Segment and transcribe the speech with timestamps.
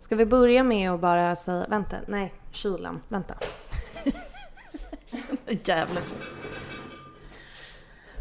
[0.00, 3.34] Ska vi börja med att bara säga, vänta, nej, kylen, vänta.
[5.64, 6.02] Jävlar.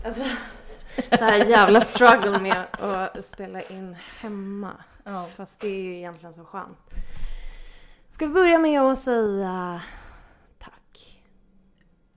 [0.06, 0.26] Alltså,
[1.10, 4.72] det här jävla struggle med att spela in hemma.
[5.04, 5.26] Ja.
[5.36, 6.78] Fast det är ju egentligen så skönt.
[8.10, 9.82] Ska vi börja med att säga
[10.60, 11.22] tack?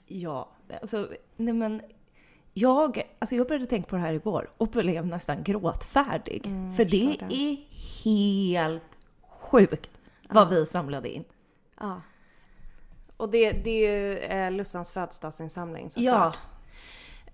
[0.07, 0.49] Ja,
[0.81, 1.83] alltså nej men
[2.53, 6.47] jag, alltså jag började tänka på det här igår och blev nästan gråtfärdig.
[6.47, 7.19] Mm, för det.
[7.31, 7.57] är
[8.05, 8.83] helt
[9.53, 9.91] sjukt
[10.29, 11.25] vad vi samlade in.
[11.81, 12.01] Ja.
[13.17, 16.39] Och det, det är ju eh, Lussans födelsedagsinsamling såklart.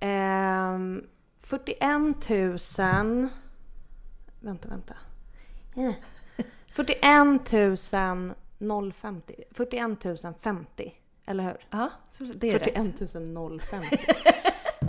[0.00, 0.06] Ja.
[0.06, 1.06] Ehm,
[1.40, 3.28] 41 000...
[4.40, 4.94] Vänta, vänta.
[5.76, 5.94] Eh.
[6.68, 7.50] 41
[8.94, 9.34] 050.
[9.50, 10.06] 41
[10.40, 10.94] 050.
[11.26, 11.66] Eller hur?
[11.70, 12.98] Ja, så det är rätt.
[12.98, 13.98] 41 050.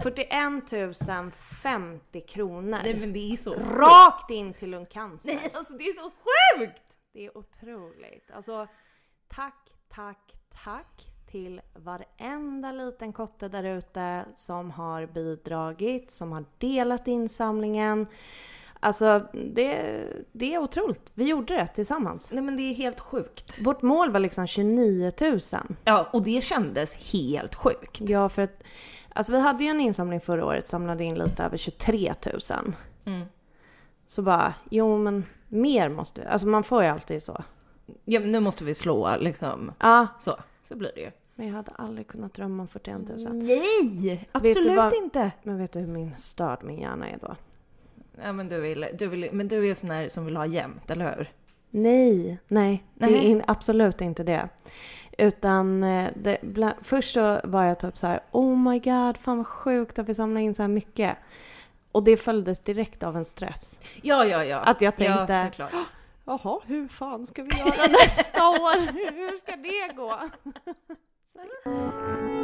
[0.03, 2.79] 41 050 kronor.
[2.84, 5.27] Nej men det är så Rakt in till lungcancer.
[5.27, 6.88] Nej alltså det är så sjukt!
[7.19, 8.31] Det är otroligt.
[8.33, 8.67] Alltså,
[9.27, 10.33] tack, tack,
[10.63, 18.07] tack till varenda liten kotte där ute som har bidragit, som har delat insamlingen.
[18.79, 21.11] Alltså, det, det är otroligt.
[21.13, 22.31] Vi gjorde det tillsammans.
[22.31, 23.61] Nej men det är helt sjukt.
[23.61, 25.39] Vårt mål var liksom 29 000.
[25.85, 28.01] Ja och det kändes helt sjukt.
[28.01, 28.63] Ja, för att
[29.13, 32.73] alltså vi hade ju en insamling förra året, samlade in lite över 23 000.
[33.05, 33.26] Mm.
[34.07, 37.43] Så bara, jo men mer måste Alltså man får ju alltid så.
[38.05, 39.71] Ja nu måste vi slå liksom.
[39.79, 41.11] Ja, Så, så blir det ju.
[41.35, 43.33] men jag hade aldrig kunnat drömma om 41 000.
[43.35, 44.29] Nej!
[44.31, 45.31] Absolut vad- inte!
[45.43, 47.35] Men vet du hur min störd min hjärna är då?
[48.23, 50.91] Ja men du vill, du vill, men du är sån här som vill ha jämnt,
[50.91, 51.31] eller hur?
[51.71, 53.25] Nej, nej, det är Nej.
[53.25, 54.49] in, absolut inte det.
[55.17, 59.37] Utan eh, det, bla, först så var jag typ så här, oh my god, fan
[59.37, 61.17] vad sjukt att vi samlar in så här mycket.
[61.91, 63.79] Och det följdes direkt av en stress.
[64.01, 64.57] Ja, ja, ja.
[64.57, 65.85] Att jag Ja, tänkte, såklart.
[66.25, 68.91] jaha, hur fan ska vi göra nästa år?
[69.16, 70.19] Hur ska det gå?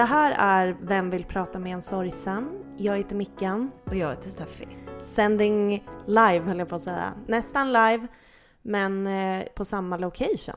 [0.00, 2.64] Det här är Vem vill prata med en sorgsen?
[2.76, 3.70] Jag heter Mickan.
[3.84, 4.66] Och jag heter Steffi.
[5.02, 7.12] Sending live höll jag på att säga.
[7.26, 8.06] Nästan live,
[8.62, 10.54] men eh, på samma location.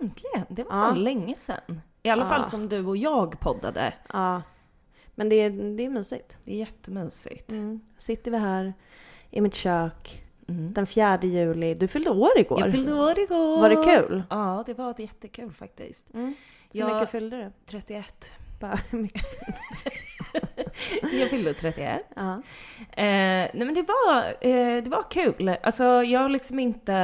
[0.00, 0.46] Äntligen!
[0.48, 0.84] Det var Ja.
[0.88, 1.80] fan länge sedan.
[2.02, 2.28] I alla Ja.
[2.28, 3.92] fall som du och jag poddade.
[4.12, 4.42] Ja,
[5.14, 6.38] men det är, det är mysigt.
[6.44, 7.50] Det är jättemysigt.
[7.50, 7.80] Mm.
[7.96, 8.72] Sitter vi här
[9.30, 10.72] i mitt kök Mm.
[10.72, 11.74] den 4 juli.
[11.74, 12.60] Du fyllde år igår.
[12.60, 13.60] Jag fyllde år igår.
[13.60, 14.22] Var det kul?
[14.30, 16.14] Ja, det var jättekul faktiskt.
[16.14, 16.34] Mm.
[16.72, 17.52] Hur Jag- mycket fyllde du?
[17.66, 18.30] 31.
[18.64, 19.24] Bara, mycket?
[21.12, 22.02] Jag fyllde 31.
[22.16, 22.32] Ja.
[22.32, 22.40] Eh,
[22.96, 25.56] nej men det var, eh, det var kul.
[25.62, 26.94] Alltså jag har liksom inte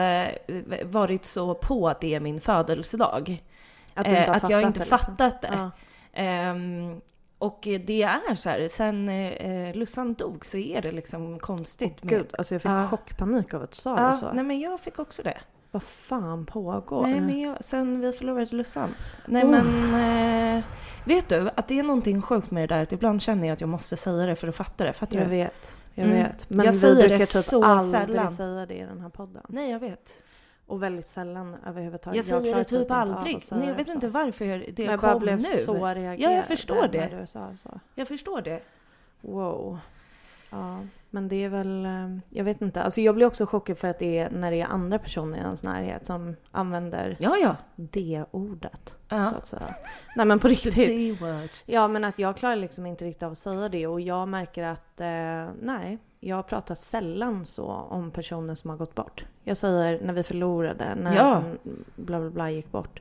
[0.49, 3.43] eh, varit så på att det är min födelsedag.
[3.95, 4.99] Att du inte har Eh, att jag inte det, liksom.
[4.99, 5.51] fattat det.
[5.53, 5.71] Ja.
[6.13, 7.01] Ehm,
[7.39, 12.03] och det är så här, sen eh, Lussan dog så är det liksom konstigt.
[12.05, 12.89] med- Gud, alltså jag fick Ja.
[12.91, 14.33] chockpanik av att du sa det ja, så.
[14.33, 15.39] nej men jag fick också det.
[15.71, 17.03] Vad fan pågår?
[17.03, 18.95] Nej men jag, sen vi förlorade Lussan.
[19.27, 19.51] Nej Oh.
[19.51, 20.65] men, eh,
[21.05, 23.61] vet du att det är någonting sjukt med det där att ibland känner jag att
[23.61, 24.93] jag måste säga det för att fatta det.
[24.93, 25.31] Fattar Jag du?
[25.31, 26.19] vet, jag Mm.
[26.19, 26.51] vet.
[26.51, 28.31] Men Jag vi säger det brukar typ så aldrig sällan.
[28.31, 29.43] säga det i den här podden.
[29.49, 30.23] Nej jag vet.
[30.67, 32.17] Och väldigt sällan överhuvudtaget.
[32.17, 33.43] Jag säger klarar det typ av aldrig.
[33.51, 35.43] Nej, jag vet inte varför jag, det Men jag kom blev nu.
[35.43, 37.09] så reagerad Ja, jag förstår det.
[37.21, 37.81] du sa så.
[37.95, 38.61] Jag förstår det.
[39.21, 39.79] Wow.
[40.51, 40.79] Ja,
[41.11, 42.83] men det är väl, eh, jag vet inte.
[42.83, 45.41] Alltså jag blir också chockad för att det är när det är andra personer i
[45.41, 47.57] ens närhet som använder Ja, ja.
[47.77, 48.95] det-ordet.
[49.09, 49.31] Ja.
[49.31, 49.75] Så att säga.
[50.17, 50.75] Nej men på riktigt.
[50.75, 51.51] D-word.
[51.67, 54.65] Ja men att jag klarar liksom inte riktigt av att säga det och jag märker
[54.65, 59.25] att eh, nej, jag pratar sällan så om personer som har gått bort.
[59.45, 61.43] Jag säger när vi förlorade, när Ja.
[61.97, 63.01] bla bla bla gick bort.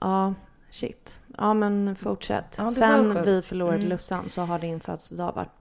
[0.00, 0.34] Ja,
[0.70, 1.20] shit.
[1.38, 2.54] Ja men fortsätt.
[2.58, 3.88] Ja, det Sen vi förlorade Mm.
[3.88, 5.57] Lussan så har din födelsedag varit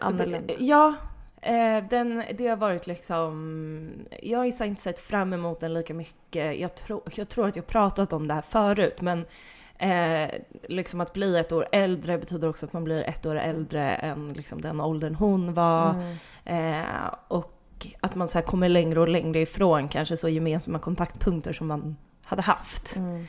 [0.00, 0.54] annorlunda.
[0.58, 0.94] Ja,
[1.40, 4.06] eh, den, det har varit liksom...
[4.22, 6.58] Jag har inte sett fram emot den lika mycket.
[6.58, 9.24] Jag, tro, jag tror att jag pratat om det här förut, men
[9.78, 10.30] eh,
[10.68, 14.28] liksom att bli ett år äldre betyder också att man blir ett år äldre än
[14.28, 15.94] liksom den åldern hon var.
[16.44, 16.84] Mm.
[16.84, 17.52] Eh, och
[18.00, 22.42] att man så kommer längre och längre ifrån kanske så gemensamma kontaktpunkter som man hade
[22.42, 22.96] haft.
[22.96, 23.26] Mm.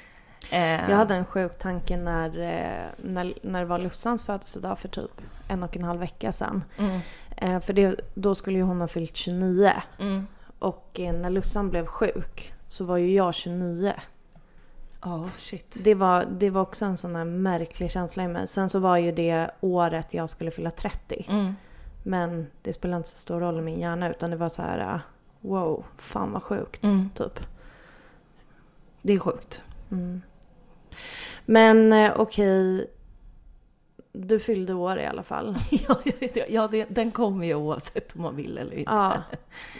[0.51, 4.87] Eh, Jag hade en sjuk tanke när, eh, när, när det var Lussans födelsedag för
[4.87, 5.11] typ
[5.47, 6.63] en och en halv vecka sedan.
[6.77, 6.99] mm,
[7.41, 9.71] Eh, för det, då skulle ju hon ha fyllt 29.
[9.99, 10.27] mm.
[10.59, 13.93] Och eh, när Lussan blev sjuk så var ju jag 29.
[15.01, 15.77] Ja, shit.
[15.83, 18.47] Det var, det var också en sån här märklig känsla i mig.
[18.47, 21.25] Sen så var ju det året jag skulle fylla 30.
[21.29, 21.55] Mm.
[22.03, 24.93] Men det spelade inte så stor roll i min hjärna utan det var så här,
[24.93, 24.99] äh,
[25.41, 26.83] wow, fan vad sjukt.
[26.83, 27.09] Mm.
[27.15, 27.39] Typ.
[29.01, 29.61] Det är sjukt.
[29.91, 30.21] Mm.
[31.45, 32.87] Men eh, okej,
[34.11, 35.57] du fyllde år i alla fall.
[35.87, 38.91] ja, ja, ja det, den kommer ju oavsett om man vill eller inte.
[38.91, 39.23] Ja,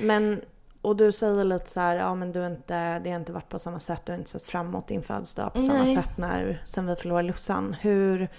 [0.01, 0.41] men
[0.81, 3.59] och du säger lite så här, ja men du inte, det har inte varit på
[3.59, 5.95] samma sätt, du har inte sett fram emot din födelsedag på samma Nej.
[5.95, 7.75] sätt när, sen vi förlorade Lussan.
[7.81, 8.29] Hur,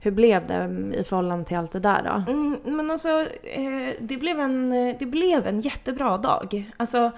[0.00, 0.64] hur blev det
[0.94, 2.32] i förhållande till allt det där då?
[2.32, 3.08] Mm, men alltså,
[3.42, 6.72] eh, det, blev en, det blev en jättebra dag.
[6.76, 7.10] Alltså,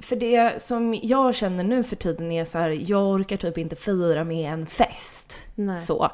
[0.00, 3.76] för det som jag känner nu för tiden är så här, jag orkar typ inte
[3.76, 5.38] fira med en fest.
[5.54, 5.82] Nej.
[5.82, 6.10] Så.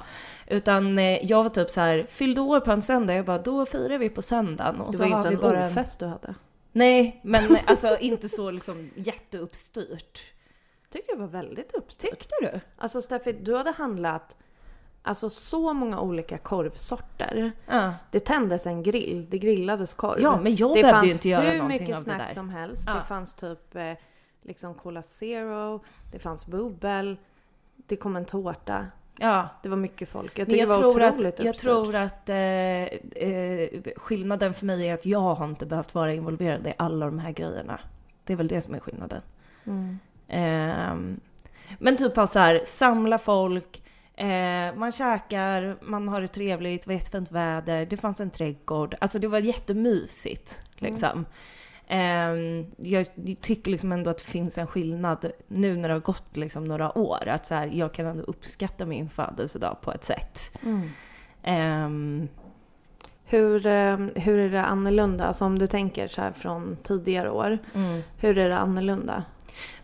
[0.46, 3.66] Utan eh, jag var typ så här, fyllde år på en söndag, jag bara då
[3.66, 4.80] firar vi på söndagen.
[4.80, 6.34] Och det så var har inte vi en bara en- ofest du hade.
[6.72, 10.22] Nej, men alltså inte så liksom jätteuppstyrt.
[10.92, 12.10] tycker det var väldigt uppstyrt.
[12.10, 12.60] Tyckte du?
[12.78, 14.36] Alltså Steffi, du hade handlat
[15.02, 17.52] alltså så många olika korvsorter.
[17.66, 17.94] Ja.
[18.10, 20.20] Det tändes en grill, det grillades korv.
[20.20, 22.28] Ja, men jag det behövde fanns ju inte göra hur någonting mycket av det snack
[22.28, 22.34] där.
[22.34, 22.84] som helst.
[22.86, 22.94] Ja.
[22.94, 23.92] Det fanns typ eh,
[24.42, 27.16] liksom Cola Zero, det fanns bubbel,
[27.76, 28.86] det kom en tårta.
[29.18, 29.48] Ja.
[29.62, 30.38] Det var mycket folk.
[30.38, 31.62] Jag jag, det var tror att, otroligt jag uppstyrt.
[31.62, 36.66] tror att eh, eh, skillnaden för mig är att jag har inte behövt vara involverad
[36.66, 37.80] i alla de här grejerna.
[38.24, 39.22] Det är väl det som är skillnaden.
[39.66, 39.98] Mm.
[40.28, 41.20] Ehm,
[41.78, 43.82] men typ så här, samla folk,
[44.20, 48.94] eh, man käkar, man har det trevligt, det var jättefint väder, det fanns en trädgård.
[49.00, 51.24] Alltså det var jättemysigt liksom.
[51.88, 53.06] Ehm, jag
[53.40, 56.98] tycker liksom ändå att det finns en skillnad nu när det har gått liksom några
[56.98, 57.28] år.
[57.28, 60.56] Att så här, jag kan ändå uppskatta min födelsedag på ett sätt.
[60.62, 60.90] Mm.
[61.42, 62.28] Ehm,
[63.24, 65.24] Hur, eh, hur är det annorlunda?
[65.24, 67.58] Alltså om du tänker så här från tidigare år.
[67.74, 68.02] mm.
[68.18, 69.24] Hur är det annorlunda?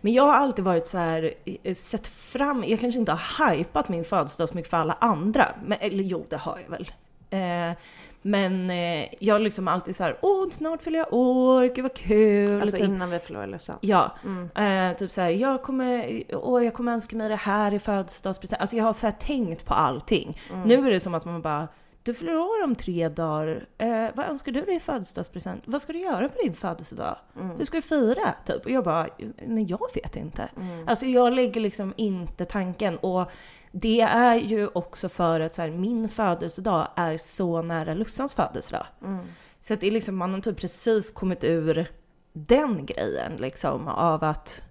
[0.06, 1.34] Men jag har alltid varit så här,
[1.74, 5.48] sett fram, jag kanske inte har hypat min födelsedag så mycket för alla andra.
[5.64, 6.90] Men, eller jo, det har jag väl.
[7.30, 7.76] Eh,
[8.22, 11.94] men eh, jag har liksom alltid så här, åh snart fyller jag år, gud vad
[11.94, 12.60] kul.
[12.60, 12.86] Alltså typ.
[12.86, 13.76] innan vi förlorade Lussan.
[13.80, 14.90] Ja, Mm.
[14.90, 18.60] eh, typ så här, jag kommer, åh, jag kommer önska mig det här i födelsedagspresent.
[18.60, 20.38] Alltså jag har så här tänkt på allting.
[20.52, 20.62] Mm.
[20.68, 21.68] Nu är det som att man bara,
[22.06, 25.62] du fyller år om tre dagar, eh, vad önskar du dig i födelsedagspresent?
[25.66, 27.16] Vad ska du göra på din födelsedag?
[27.36, 27.56] Mm.
[27.56, 28.34] Hur ska du fira?
[28.46, 28.64] Typ.
[28.64, 29.08] Och jag bara,
[29.46, 30.48] nej jag vet inte.
[30.56, 30.88] Mm.
[30.88, 33.30] Alltså jag lägger liksom inte tanken och
[33.72, 38.86] det är ju också för att så här, min födelsedag är så nära Lussans födelsedag.
[39.04, 39.26] Mm.
[39.60, 41.86] Så att det är liksom, man har typ precis kommit ur
[42.32, 44.62] den grejen liksom av att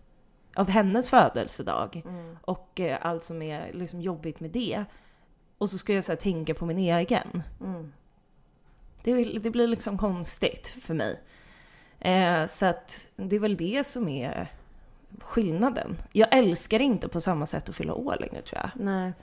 [0.56, 2.38] av hennes födelsedag Mm.
[2.42, 4.86] och eh, allt som är liksom jobbigt med det.
[5.58, 7.44] Och så ska jag så tänka på min egen.
[7.62, 7.94] Mm.
[9.04, 11.20] Det, det blir liksom konstigt för mig.
[12.00, 14.52] Eh, så att det är väl det som är
[15.20, 15.98] skillnaden.
[16.12, 18.70] Jag älskar inte på samma sätt att fylla år längre tror jag.
[18.86, 19.14] Nej.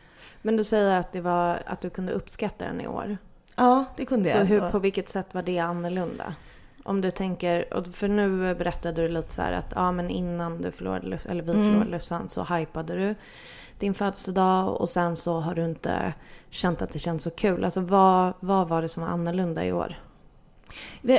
[0.42, 3.16] Men du säger att, det var, att du kunde uppskatta den i år.
[3.56, 4.44] Ja, det kunde Så jag.
[4.44, 4.70] hur, ändå.
[4.70, 6.34] på vilket sätt var det annorlunda?
[6.84, 10.62] Om du tänker, och för nu berättade du lite så här att ja men innan
[10.62, 11.64] du förlorade eller vi Mm.
[11.64, 13.14] förlorade Lussan så hypade du
[13.82, 16.14] din födelsedag och sen så har du inte
[16.50, 17.64] känt att det känns så kul.
[17.64, 19.98] Alltså vad, vad var det som var annorlunda i år?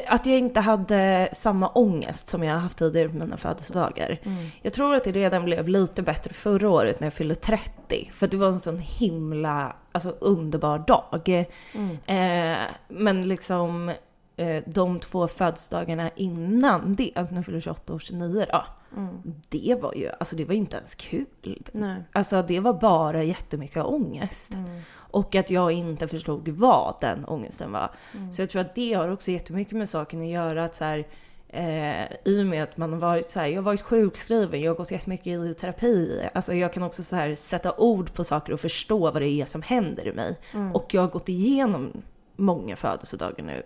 [0.08, 4.20] Att jag inte hade samma ångest som jag haft tidigare på mina födelsedagar.
[4.62, 8.12] Jag tror att det redan blev lite bättre förra året när jag fyllde 30.
[8.14, 11.48] För det var en sån himla alltså, underbar dag.
[11.74, 11.98] Mm.
[12.06, 13.94] Eh, men liksom
[14.38, 18.66] eh, de två födelsedagarna innan det, alltså när jag fyllde 28 och 29 då.
[18.98, 19.34] Mm.
[19.50, 21.64] Det var ju, alltså det var inte ens kul.
[21.72, 22.04] Nej.
[22.12, 24.54] Alltså det var bara jättemycket ångest.
[24.54, 24.82] Mm.
[24.94, 27.92] Och att jag inte förstod vad den ångesten var.
[28.14, 28.34] Mm.
[28.34, 30.64] Så jag tror att det har också jättemycket med saken att göra.
[30.64, 31.08] Att så här,
[31.48, 34.72] eh, I och med att man har varit så här, jag har varit sjukskriven, jag
[34.72, 36.30] har gått jättemycket i terapi.
[36.34, 39.46] Alltså jag kan också så här sätta ord på saker och förstå vad det är
[39.46, 40.40] som händer i mig.
[40.54, 40.76] Mm.
[40.76, 41.92] Och jag har gått igenom
[42.36, 43.64] många födelsedagar nu.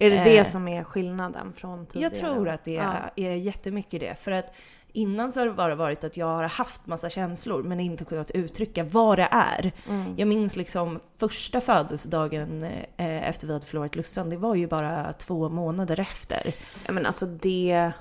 [0.00, 2.12] Är det det eh, som är skillnaden från tidigare?
[2.12, 2.92] Jag tror att det Ja.
[3.16, 4.14] är, är jättemycket det.
[4.20, 4.54] För att
[4.92, 8.30] innan så har det bara varit att jag har haft massa känslor men inte kunnat
[8.30, 9.72] uttrycka vad det är.
[9.88, 10.14] Mm.
[10.16, 12.62] Jag minns liksom första födelsedagen
[12.96, 16.54] eh, efter vi hade förlorat Lussan, det var ju bara två månader efter.
[16.86, 17.92] Ja, men alltså det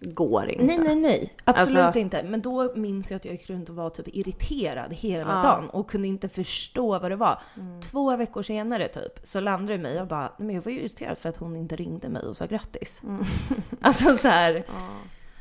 [0.00, 0.64] går inte.
[0.64, 1.32] Nej, nej, nej.
[1.44, 2.22] Absolut Alltså- inte.
[2.22, 5.42] Men då minns jag att jag gick runt och var typ irriterad hela Ja.
[5.42, 7.38] dagen och kunde inte förstå vad det var.
[7.56, 7.80] Mm.
[7.82, 10.80] Två veckor senare typ så landade det mig jag bara, nej men jag var ju
[10.80, 13.00] irriterad för att hon inte ringde mig och sa grattis.
[13.04, 13.24] Mm.
[13.80, 14.88] Alltså så här, Ja,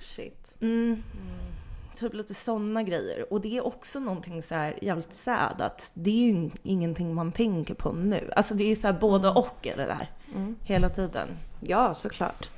[0.01, 0.57] shit.
[0.61, 1.03] mm,
[1.97, 3.33] typ lite sådana grejer.
[3.33, 7.31] Och det är också någonting så här jävligt sad att det är ju ingenting man
[7.31, 8.31] tänker på nu.
[8.35, 10.09] Alltså det är så här både och är det där.
[10.35, 10.55] Mm.
[10.63, 11.27] Hela tiden.
[11.59, 12.49] Ja, såklart.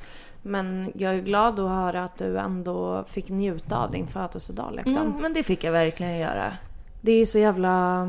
[0.42, 4.98] Men jag är glad att höra att du ändå fick njuta av din födelsedag liksom.
[5.08, 6.54] Mm, men det fick jag verkligen göra.
[7.02, 8.02] Det är så jävla...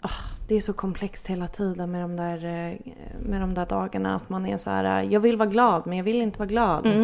[0.00, 0.10] ah,
[0.48, 2.76] det är så komplext hela tiden med de, där, eh,
[3.22, 4.16] med de där dagarna.
[4.16, 6.86] Att man är så här, jag vill vara glad men jag vill inte vara glad.
[6.86, 7.02] Mm.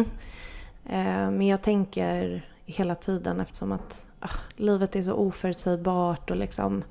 [0.85, 6.83] Eh, Men jag tänker hela tiden eftersom att ah, livet är så oförutsägbart och liksom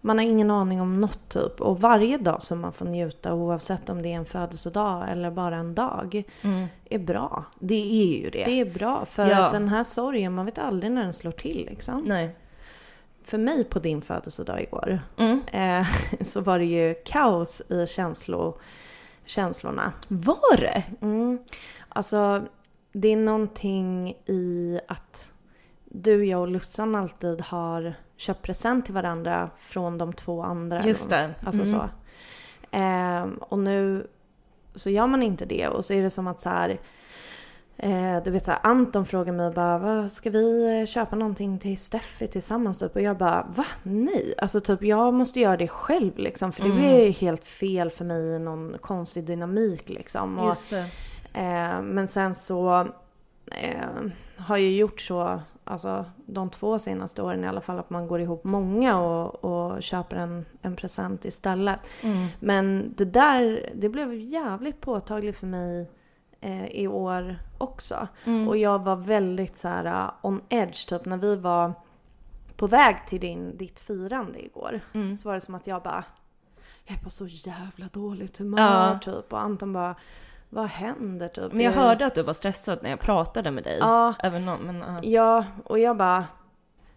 [0.00, 1.60] man har ingen aning om något typ.
[1.60, 5.56] Och varje dag som man får njuta oavsett om det är en födelsedag eller bara
[5.56, 6.66] en dag Mm.
[6.90, 7.44] är bra.
[7.58, 8.44] Det är ju det.
[8.44, 9.46] Det är bra för Ja.
[9.46, 12.02] att den här sorgen, man vet aldrig när den slår till liksom.
[12.06, 12.36] Nej.
[13.24, 15.40] För mig på din födelsedag igår Mm.
[15.52, 15.86] eh,
[16.22, 18.58] så var det ju kaos i känslo,
[19.24, 19.92] känslorna.
[20.08, 20.82] Var det?
[21.00, 21.38] Mm.
[21.88, 22.42] Alltså,
[22.92, 25.32] det är någonting i att
[25.84, 30.84] du, jag och Lussan alltid har köpt present till varandra från de två andra.
[30.86, 31.30] Just det.
[31.46, 31.74] Alltså Mm.
[31.78, 31.88] så.
[32.70, 34.06] Ehm, och nu
[34.74, 36.80] så gör man inte det och så är det som att så här.
[37.76, 41.58] Eh, du vet så här, Anton frågar mig bara, vad ska vi eh, köpa någonting
[41.58, 42.96] till Steffi tillsammans typ?
[42.96, 43.64] Och jag bara, va?
[43.82, 44.34] Nej!
[44.38, 46.52] Alltså typ jag måste göra det själv liksom.
[46.52, 46.78] För det Mm.
[46.80, 50.38] blir helt fel för mig i någon konstig dynamik liksom.
[50.38, 50.84] Och, Just det.
[51.34, 52.80] Eh, men sen så
[53.46, 58.08] eh, har jag gjort så, alltså de två senaste åren i alla fall, att man
[58.08, 61.80] går ihop många och, och köper en, en present istället.
[62.02, 62.26] Mm.
[62.40, 65.90] Men det där, det blev jävligt påtagligt för mig
[66.40, 68.08] eh, i år också.
[68.24, 68.48] Mm.
[68.48, 71.72] Och jag var väldigt så här uh, on edge typ när vi var
[72.56, 74.80] på väg till din, ditt firande igår.
[74.92, 75.16] Mm.
[75.16, 76.04] Så var det som att jag bara,
[76.84, 78.98] jag är på så jävla dåligt humör Ja.
[79.02, 79.32] typ.
[79.32, 79.94] Och Anton bara,
[80.50, 81.52] vad händer typ?
[81.52, 83.78] Men jag hörde att du var stressad när jag pratade med dig.
[83.80, 85.00] Ja, Även om, men, ja.
[85.02, 86.24] ja, och jag bara,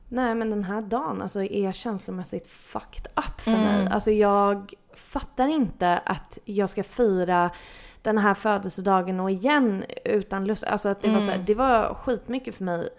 [0.10, 3.64] nej men den här dagen alltså är känslomässigt fucked up för Mm.
[3.64, 3.88] mig.
[3.92, 7.50] Alltså jag fattar inte att jag ska fira
[8.02, 10.64] den här födelsedagen och igen utan lust.
[10.64, 11.46] Alltså att det var så här, Mm.
[11.46, 12.90] det var skitmycket för mig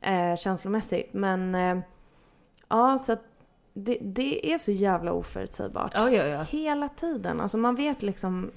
[0.00, 1.14] eh, känslomässigt.
[1.14, 1.78] Men eh,
[2.68, 3.22] ja, så att
[3.74, 5.92] det, det är så jävla oförutsägbart.
[5.94, 6.42] ja, ja, ja.
[6.42, 7.40] Hela tiden.
[7.40, 8.50] Alltså man vet liksom.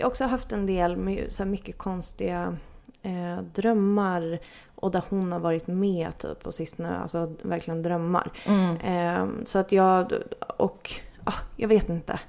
[0.00, 2.56] Jag har också haft en del med så mycket konstiga
[3.02, 4.38] eh, drömmar.
[4.74, 6.98] Och där hon har varit med typ på sistone.
[6.98, 8.30] Alltså verkligen drömmar.
[8.46, 8.76] Mm.
[8.76, 10.12] Eh, så att jag,
[10.56, 10.90] och
[11.24, 12.20] ah, jag vet inte.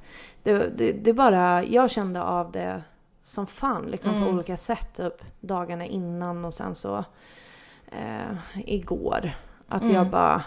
[0.44, 2.82] Det, det, det bara, jag kände av det
[3.24, 4.34] som fan liksom på Mm.
[4.34, 4.94] olika sätt.
[4.94, 7.04] Typ dagarna innan och sen så
[7.92, 9.32] eh, igår.
[9.68, 10.12] Att jag Mm.
[10.12, 10.44] bara,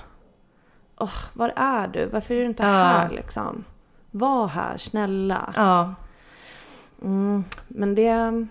[0.98, 2.06] åh, var är du?
[2.06, 2.68] Varför är du inte Ja.
[2.68, 3.64] här liksom?
[4.10, 5.52] Var här, snälla.
[5.56, 5.94] Ja,
[7.02, 8.08] Mm, men det...
[8.08, 8.48] Mm,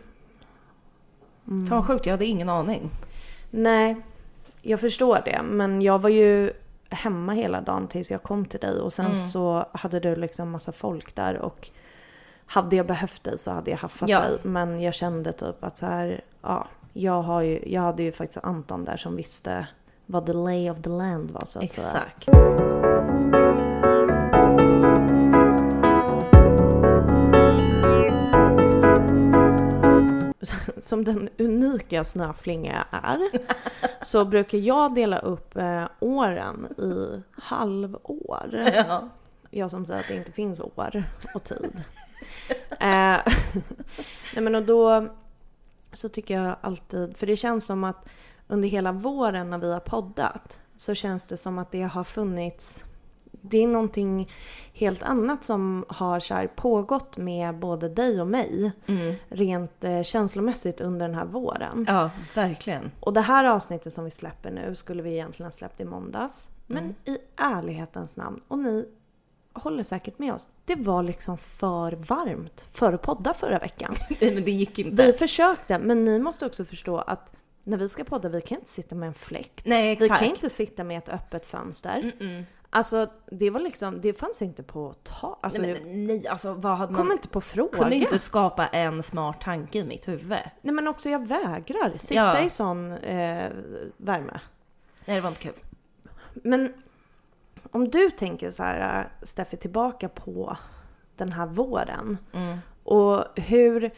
[1.68, 2.06] fan vad sjukt.
[2.06, 2.90] Jag hade ingen aning.
[3.52, 3.96] nej,
[4.62, 5.42] jag förstår det.
[5.44, 6.52] Men jag var ju
[6.90, 9.28] hemma hela dagen tills jag kom till dig och sen Mm.
[9.28, 11.70] så hade du liksom massa folk där och
[12.46, 14.20] hade jag behövt dig så hade jag haffat Ja.
[14.22, 14.38] dig.
[14.44, 18.46] Men jag kände typ att så här, ja, jag, har ju, jag hade ju faktiskt
[18.46, 19.68] Anton där som visste
[20.06, 21.88] vad the lay of the land var så att säga.
[21.88, 22.30] Exakt.
[30.80, 33.20] som den unika snöflinga är
[34.02, 38.72] så brukar jag dela upp eh, åren i halvår.
[38.74, 39.10] Ja.
[39.50, 41.04] Jag som säger att det inte finns år
[41.36, 41.84] och tid.
[42.70, 42.78] eh,
[44.36, 45.08] nej men och då
[45.94, 48.10] så tycker jag alltid, för det känns som att
[48.48, 52.84] under hela våren när vi har poddat så känns det som att det har funnits
[53.42, 54.30] det är någonting
[54.74, 59.16] helt annat som har så pågått med både dig och mig Mm.
[59.30, 61.86] rent eh, känslomässigt under den här våren.
[61.88, 62.92] ja, verkligen.
[63.00, 66.50] Och det här avsnittet som vi släpper nu skulle vi egentligen ha släppt i måndags.
[66.68, 66.96] Men Mm.
[67.06, 68.86] i ärlighetens namn, och ni
[69.54, 73.96] håller säkert med oss, det var liksom för varmt för att podda förra veckan.
[74.22, 75.06] Nej, men det gick inte.
[75.06, 78.70] Vi försökte, men ni måste också förstå att när vi ska podda, vi kan inte
[78.72, 79.66] sitta med en fläkt.
[79.66, 80.20] Nej, Vi exakt.
[80.22, 82.12] kan inte sitta med ett öppet fönster.
[82.20, 82.44] Mm-mm.
[82.76, 86.78] Alltså det var liksom, det fanns inte på ta, alltså nej, men, nej, alltså vad
[86.78, 87.16] hade kom man...
[87.18, 87.78] inte på fråga.
[87.78, 90.30] kunde inte skapa en smart tanke i mitt huvud.
[90.62, 92.40] Nej men också jag vägrar sitta Ja.
[92.42, 93.52] i sån eh,
[93.98, 94.40] värme.
[95.06, 95.54] Nej, det var inte kul.
[96.34, 96.74] Men
[97.72, 100.58] om du tänker så här, äh, Steffi, tillbaka på
[101.16, 102.58] den här våren Mm.
[102.84, 103.92] och hur...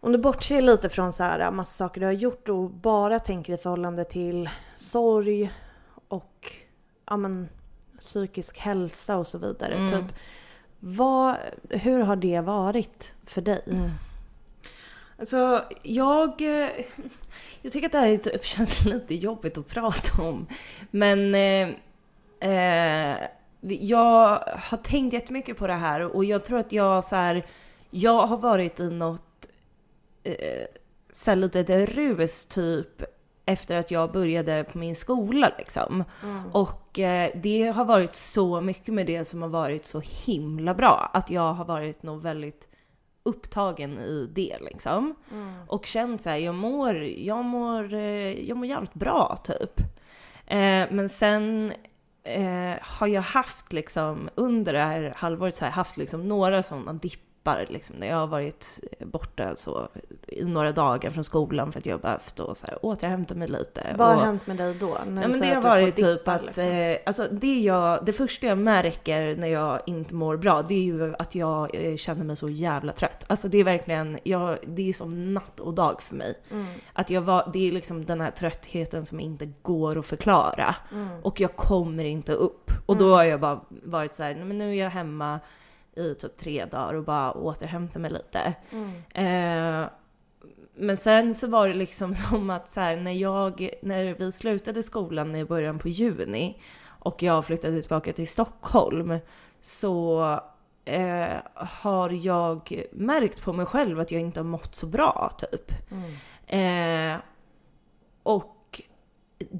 [0.00, 3.52] Om du bortser lite från så här, massa saker du har gjort och bara tänker
[3.54, 5.52] i förhållande till sorg
[6.08, 6.52] och
[7.06, 7.48] ja, men,
[7.98, 9.74] psykisk hälsa och så vidare.
[9.74, 9.90] Mm.
[9.90, 10.16] Typ,
[10.80, 11.36] vad,
[11.70, 13.62] hur har det varit för dig?
[15.18, 16.42] Alltså, jag...
[16.42, 16.68] eh,
[17.62, 20.46] Jag tycker att det här typ känns lite jobbigt att prata om.
[20.90, 21.34] Men...
[21.34, 21.68] Eh,
[22.50, 23.16] eh,
[23.68, 27.46] jag har tänkt jättemycket på det här och jag tror att jag så här...
[27.90, 29.46] Jag har varit i något
[30.22, 30.66] eh,
[31.12, 33.02] så här litet rus typ
[33.46, 36.04] efter att jag började på min skola liksom.
[36.22, 36.42] Mm.
[36.52, 41.10] Och eh, det har varit så mycket med det som har varit så himla bra.
[41.14, 42.68] Att jag har varit nog väldigt
[43.22, 45.14] upptagen i det liksom.
[45.32, 45.54] Mm.
[45.66, 49.80] Och känt såhär, jag mår, jag mår, eh, jag mår jävligt bra typ.
[50.46, 51.72] Eh, men sen
[52.22, 56.62] eh, har jag haft liksom under det här halvåret så har jag haft liksom några
[56.62, 57.25] sådana dippar
[57.68, 59.88] liksom när jag har varit borta så
[60.28, 63.48] i några dagar från skolan för att jag har behövt då så här, återhämta mig
[63.48, 63.94] lite.
[63.98, 64.98] Vad har och, hänt med dig då?
[65.06, 66.64] När Ja, men det har varit typ dippar, att, liksom?
[66.64, 70.82] eh, alltså det, jag, det första jag märker när jag inte mår bra, det är
[70.82, 73.24] ju att jag eh, känner mig så jävla trött.
[73.26, 76.34] Alltså det är verkligen, jag, det är som natt och dag för mig.
[76.50, 76.66] Mm.
[76.92, 80.74] Att jag var, det är liksom den här tröttheten som inte går att förklara.
[80.92, 81.08] Mm.
[81.22, 82.70] Och jag kommer inte upp.
[82.86, 85.40] Och då har jag bara varit så här, "Nej, men nu är jag hemma
[85.96, 88.54] i typ tre dagar och bara återhämtar mig lite.
[88.70, 88.92] Mm.
[89.14, 89.88] Eh,
[90.74, 94.82] men sen så var det liksom som att så här, när, jag, när vi slutade
[94.82, 99.18] skolan i början på juni och jag flyttade tillbaka till Stockholm
[99.60, 100.22] så
[100.84, 105.72] eh, har jag märkt på mig själv att jag inte har mått så bra typ.
[105.90, 107.14] Mm.
[107.14, 107.20] Eh,
[108.22, 108.82] och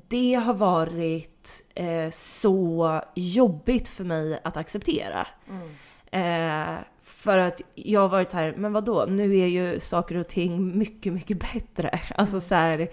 [0.08, 5.26] det har varit eh, så jobbigt för mig att acceptera.
[5.48, 5.68] Mm.
[6.16, 9.04] Eh, för att jag har varit här, men vad då?
[9.08, 12.00] nu är ju saker och ting mycket, mycket bättre.
[12.14, 12.88] Alltså så här,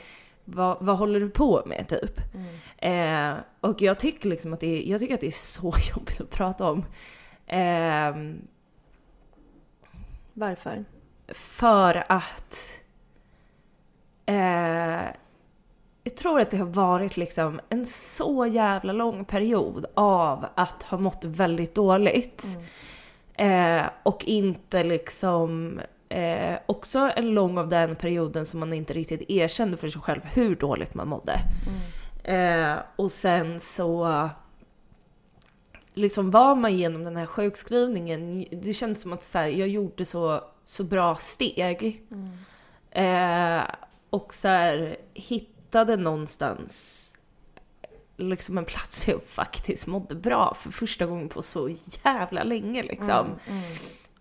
[0.46, 2.20] vad, vad håller du på med typ?
[2.34, 3.36] Mm.
[3.36, 6.22] Eh, och jag tycker liksom att det är, jag tycker att det är så jobbigt
[6.22, 6.86] att prata om.
[7.48, 8.16] Eh,
[10.34, 10.86] Varför?
[11.34, 12.80] för att
[14.26, 15.04] eh,
[16.04, 20.98] jag tror att det har varit liksom en så jävla lång period av att ha
[20.98, 22.44] mått väldigt dåligt.
[22.44, 22.66] Mm.
[23.38, 29.30] Eh, och inte liksom eh, också en lång av den perioden som man inte riktigt
[29.30, 31.40] erkände för sig själv hur dåligt man mådde.
[31.68, 31.82] Mm.
[32.24, 34.30] Eh, och sen så
[35.94, 40.06] liksom var man genom den här sjukskrivningen, det kändes som att så här, jag gjorde
[40.06, 42.04] så, så bra steg.
[42.12, 42.38] Mm.
[42.92, 43.66] Eh,
[44.10, 47.03] och så här, hittade någonstans
[48.18, 51.70] liksom en plats jag faktiskt mådde bra för första gången på så
[52.04, 53.26] jävla länge liksom.
[53.26, 53.38] Mm.
[53.48, 53.64] Mm.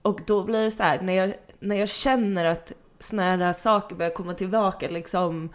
[0.03, 3.97] Och då blir det så här, när jag, när jag känner att såna här saker
[3.97, 5.55] börjar komma tillbaka liksom,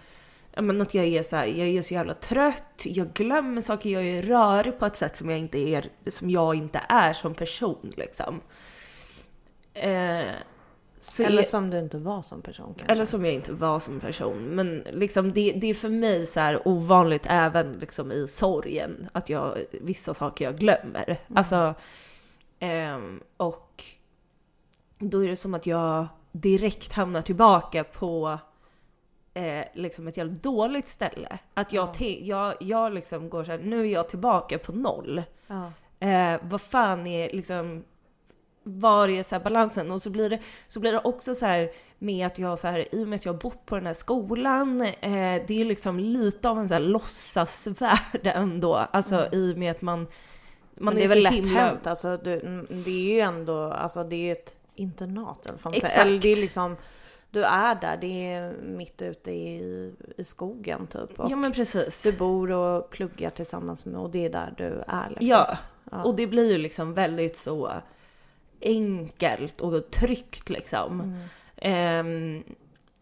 [0.54, 3.90] ja men att jag är så här, jag är så jävla trött, jag glömmer saker,
[3.90, 7.34] jag är rörig på ett sätt som jag inte är, som jag inte är som
[7.34, 8.42] person liksom.
[9.74, 10.32] Eh,
[11.12, 12.92] så Eller jag- som du inte var som person kanske?
[12.94, 14.38] eller som jag inte var som person.
[14.44, 19.30] Men liksom det, det är för mig så här ovanligt även liksom i sorgen att
[19.30, 21.20] jag, vissa saker jag glömmer.
[21.36, 21.74] Alltså,
[22.60, 23.84] ehm, och
[25.00, 28.40] då är det som att jag direkt hamnar tillbaka på
[29.34, 31.40] eh, liksom ett jävligt dåligt ställe.
[31.54, 31.94] Att jag, Ja.
[31.94, 35.24] te- jag, jag liksom går så här, nu är jag tillbaka på noll.
[35.48, 35.72] Ja.
[36.08, 37.84] Eh, vad fan är liksom,
[38.68, 39.92] var är så här balansen?
[39.92, 42.96] Och så blir, det, så blir det också så här med att jag så här,
[42.96, 44.92] i och med att jag har bott på den här skolan, eh,
[45.48, 48.74] det är liksom lite av en så här låtsasvärld ändå.
[48.76, 49.30] Alltså Mm.
[49.32, 50.08] i och med att man, man
[50.76, 54.16] Men det är väl lätt himla- hänt, alltså, du, det är ju ändå, alltså det
[54.16, 55.76] är ju ett internat eller vad.
[55.76, 55.98] Exakt.
[55.98, 56.76] Eller det är liksom,
[57.32, 61.20] du är där, det är mitt ute i, i skogen typ.
[61.20, 62.04] Och Ja men precis.
[62.04, 65.28] Du bor och pluggar tillsammans med, och det är där du är liksom.
[65.28, 65.58] Ja,
[65.92, 66.04] Ja.
[66.04, 67.72] och det blir ju liksom väldigt så
[68.62, 71.02] enkelt och tryggt liksom.
[71.02, 71.20] Mm.
[71.58, 72.44] Ehm,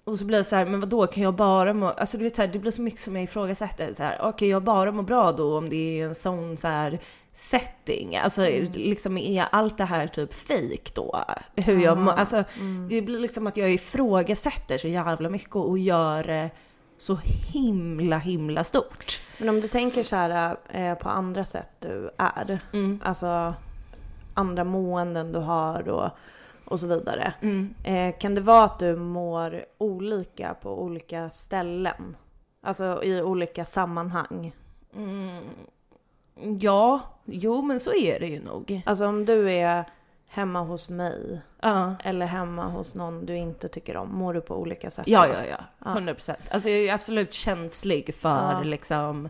[0.04, 1.88] och så blir det så här, men vad då kan jag bara må...
[1.90, 3.94] Alltså du vet så här, det blir så mycket som jag ifrågasätter.
[3.98, 7.00] Så här, okej, jag bara må bra då om det är en sån så här
[7.34, 8.16] setting?
[8.18, 8.72] Alltså Mm.
[8.74, 11.24] liksom är allt det här typ fake då?
[11.56, 12.16] Hur jag må, Ja.
[12.16, 12.88] alltså Mm.
[12.90, 16.50] det blir liksom att jag ifrågasätter så jävla mycket och gör det
[16.98, 17.18] så
[17.54, 19.20] himla himla stort.
[19.38, 23.02] Men om du tänker så här eh, på andra sätt du är, Mm.
[23.04, 23.54] alltså
[24.36, 26.10] andra måenden du har och,
[26.66, 27.34] och så vidare.
[27.42, 27.74] Mm.
[27.84, 32.18] Eh, kan det vara att du mår olika på olika ställen?
[32.62, 34.52] Alltså i olika sammanhang?
[34.96, 35.44] Mm.
[36.60, 38.82] Ja, jo men så är det ju nog.
[38.86, 39.84] Alltså om du är
[40.28, 41.96] hemma hos mig Ja.
[42.04, 45.46] eller hemma hos någon du inte tycker om, mår du på olika sätt Ja, ja,
[45.50, 45.58] ja.
[45.86, 45.92] Ja.
[45.92, 46.40] 100 procent.
[46.52, 48.62] Alltså jag är absolut känslig för Ja.
[48.64, 49.30] liksom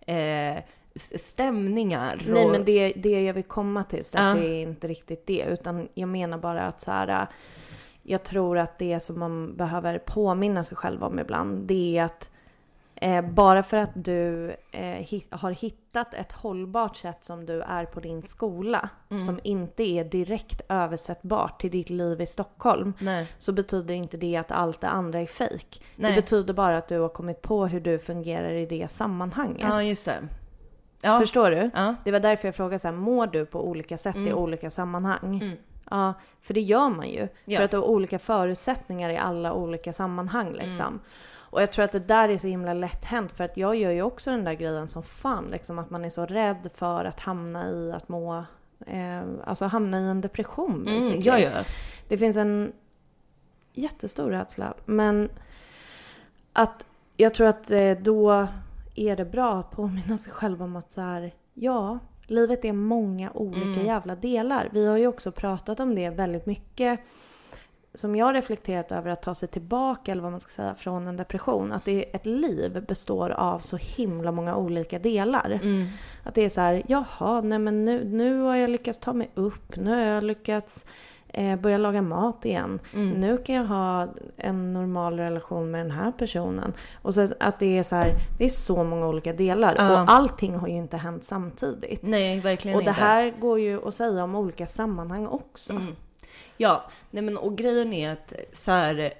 [0.00, 0.56] eh,
[0.96, 2.22] stämningar.
[2.28, 4.20] Nej och- men det, det jag vill komma till Ja.
[4.36, 5.44] är inte riktigt det.
[5.48, 7.26] Utan jag menar bara att så här,
[8.02, 12.30] jag tror att det som man behöver påminna sig själv om ibland, det är att
[13.00, 17.84] Eh, bara för att du eh, hit, har hittat ett hållbart sätt som du är
[17.84, 19.22] på din skola Mm.
[19.26, 23.26] som inte är direkt översättbart till ditt liv i Stockholm Nej.
[23.38, 25.82] så betyder inte det att allt det andra är fejk.
[25.96, 26.14] Det Nej.
[26.14, 29.60] betyder bara att du har kommit på hur du fungerar i det sammanhanget.
[29.60, 30.28] Ja, just det.
[31.02, 31.20] Ja.
[31.20, 31.70] Förstår du?
[31.74, 31.94] Ja.
[32.04, 34.34] Det var därför jag frågade så här, mår du på olika sätt i Mm.
[34.38, 35.40] olika sammanhang?
[35.42, 35.56] Mm.
[35.90, 37.28] Ja, för det gör man ju.
[37.44, 37.56] Ja.
[37.58, 40.86] För att du har olika förutsättningar i alla olika sammanhang liksom.
[40.86, 41.00] Mm.
[41.50, 43.90] Och jag tror att det där är så himla lätt hänt för att jag gör
[43.90, 47.20] ju också den där grejen som fan liksom att man är så rädd för att
[47.20, 48.44] hamna i att må,
[48.86, 51.20] eh, alltså hamna i en depression Mm.
[51.20, 51.50] Ja, ja.
[52.08, 52.72] Det finns en
[53.72, 55.28] jättestor rädsla men
[56.52, 58.46] att jag tror att eh, då
[58.96, 63.30] är det bra att påminna sig själv om att så här, ja, livet är många
[63.30, 63.86] olika Mm.
[63.86, 64.68] jävla delar.
[64.72, 67.00] Vi har ju också pratat om det väldigt mycket
[67.94, 71.06] som jag har reflekterat över att ta sig tillbaka, eller vad man ska säga, från
[71.06, 71.72] en depression.
[71.72, 75.60] Att det är ett liv består av så himla många olika delar.
[75.62, 75.86] Mm.
[76.22, 79.30] Att det är så här, jaha, nej men nu, nu har jag lyckats ta mig
[79.34, 80.86] upp, nu har jag lyckats
[81.36, 82.80] eh, börja laga mat igen.
[82.94, 83.10] Mm.
[83.10, 86.72] Nu kan jag ha en normal relation med den här personen.
[87.02, 89.74] Och så att det är så här, det är så många olika delar.
[89.78, 90.02] Ja.
[90.02, 92.02] Och allting har ju inte hänt samtidigt.
[92.02, 93.00] Nej, verkligen Och det inte.
[93.00, 95.72] här går ju att säga om olika sammanhang också.
[95.72, 95.94] Mm.
[96.56, 99.12] Ja, nej men och grejen är att så här.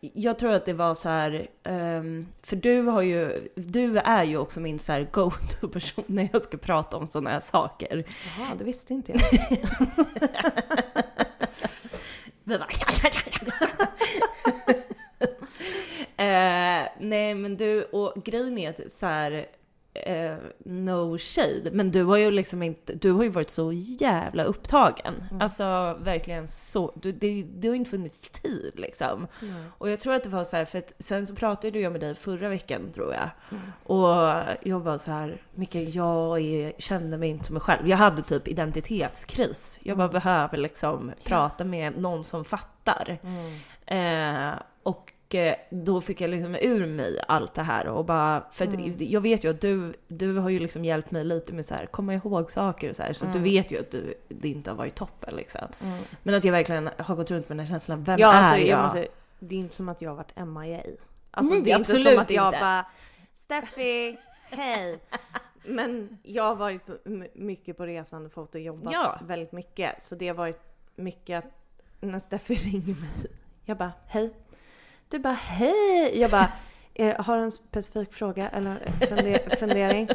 [0.00, 4.36] Jag tror att det var så här, ehm, för du har ju, du är ju
[4.36, 8.04] också min så här go-to-person när jag ska prata om sådana här saker.
[8.38, 9.20] Jaha, det visste inte jag.
[12.50, 12.68] Vi bara,
[16.16, 19.46] eh, nej men du, och grejen är att så här,
[19.94, 24.44] eh, no shade, men du har ju liksom inte, du har ju varit så jävla
[24.44, 25.14] upptagen.
[25.30, 25.42] Mm.
[25.42, 29.26] Alltså verkligen så, du, det, det har inte funnits tid liksom.
[29.78, 32.00] Och jag tror att det var så här, för att sen så pratade jag med
[32.00, 33.30] dig förra veckan tror jag.
[33.50, 33.62] Mm.
[33.84, 37.88] Och jag var så här, Micke, jag är, kände mig inte som mig själv.
[37.88, 39.78] Jag hade typ identitetskris.
[39.82, 40.12] Jag bara Mm.
[40.22, 43.18] behöver liksom prata med någon som fattar.
[43.22, 43.54] Mm.
[43.86, 48.64] Eh, och eh, då fick jag liksom ur mig allt det här och bara, för
[48.64, 48.94] Mm.
[48.98, 51.86] jag vet ju att du, du har ju liksom hjälpt mig lite med så här,
[51.86, 53.50] komma ihåg saker och så här, så att du Mm.
[53.50, 55.60] vet ju att du, det inte har varit toppen liksom.
[55.80, 55.98] Mm.
[56.22, 58.56] Men att jag verkligen har gått runt med den här känslan, vem Ja, är alltså,
[58.56, 58.68] jag?
[58.68, 60.82] jag måste, det är inte som att jag har varit MIA.
[61.30, 62.60] Alltså, Nej, det är inte absolut som att jag inte.
[62.60, 62.86] bara
[63.32, 64.18] Steffi,
[64.50, 64.98] hej!
[65.64, 66.82] Men jag har varit
[67.34, 69.18] mycket på resande fot och jobbat Ja.
[69.26, 70.02] väldigt mycket.
[70.02, 70.60] Så det har varit
[70.96, 71.50] mycket att
[72.00, 73.30] när Steffi ringer mig,
[73.64, 74.30] jag bara hej.
[75.10, 76.20] Du bara hej!
[76.20, 76.48] Jag bara
[76.94, 78.76] är, har du en specifik fråga eller
[79.08, 80.08] funder, fundering?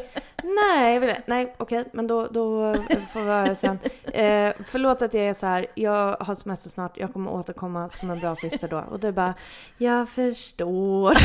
[0.44, 2.74] Nej, nej okej, men då, då
[3.14, 3.80] får vi höra sen.
[4.04, 5.66] Eh, förlåt att jag är så här.
[5.76, 8.84] jag har semester snart, jag kommer återkomma som en bra syster då.
[8.92, 9.34] Och du bara,
[9.78, 11.18] jag förstår.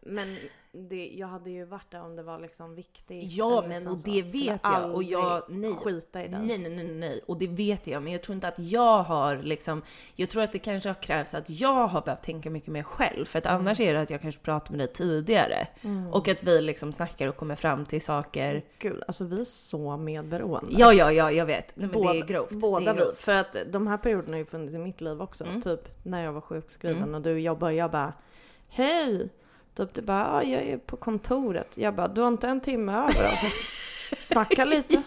[0.10, 0.36] Men
[0.72, 3.32] det, jag hade ju varit där om det var liksom viktigt.
[3.32, 4.10] Ja, men liksom och så.
[4.10, 5.74] det skulle vet jag och jag, nej.
[5.74, 6.38] skita i det.
[6.38, 9.36] Nej, nej, nej, nej, och det vet jag, men jag tror inte att jag har
[9.36, 9.82] liksom,
[10.14, 13.24] jag tror att det kanske har krävts att jag har behövt tänka mycket mer själv,
[13.24, 16.12] för att annars är det att jag kanske pratar med dig tidigare Mm.
[16.12, 18.64] och att vi liksom snackar och kommer fram till saker.
[18.78, 20.74] Gud, alltså vi är så medberoende.
[20.78, 21.76] Ja, ja, ja, jag vet.
[21.76, 22.50] Nej, båda, det är grovt.
[22.50, 23.00] Båda är vi.
[23.00, 23.18] grovt.
[23.20, 25.44] För att de här perioderna har ju funnits i mitt liv också.
[25.44, 25.62] Mm.
[25.62, 27.14] Typ när jag var sjukskriven Mm.
[27.14, 27.70] och du jobbar.
[27.70, 28.12] Jag bara,
[28.68, 29.28] hej!
[29.78, 31.76] Typ du bara, ja, jag är på kontoret.
[31.78, 33.30] Jag bara, du har inte en timme över?
[34.18, 35.02] Snacka lite.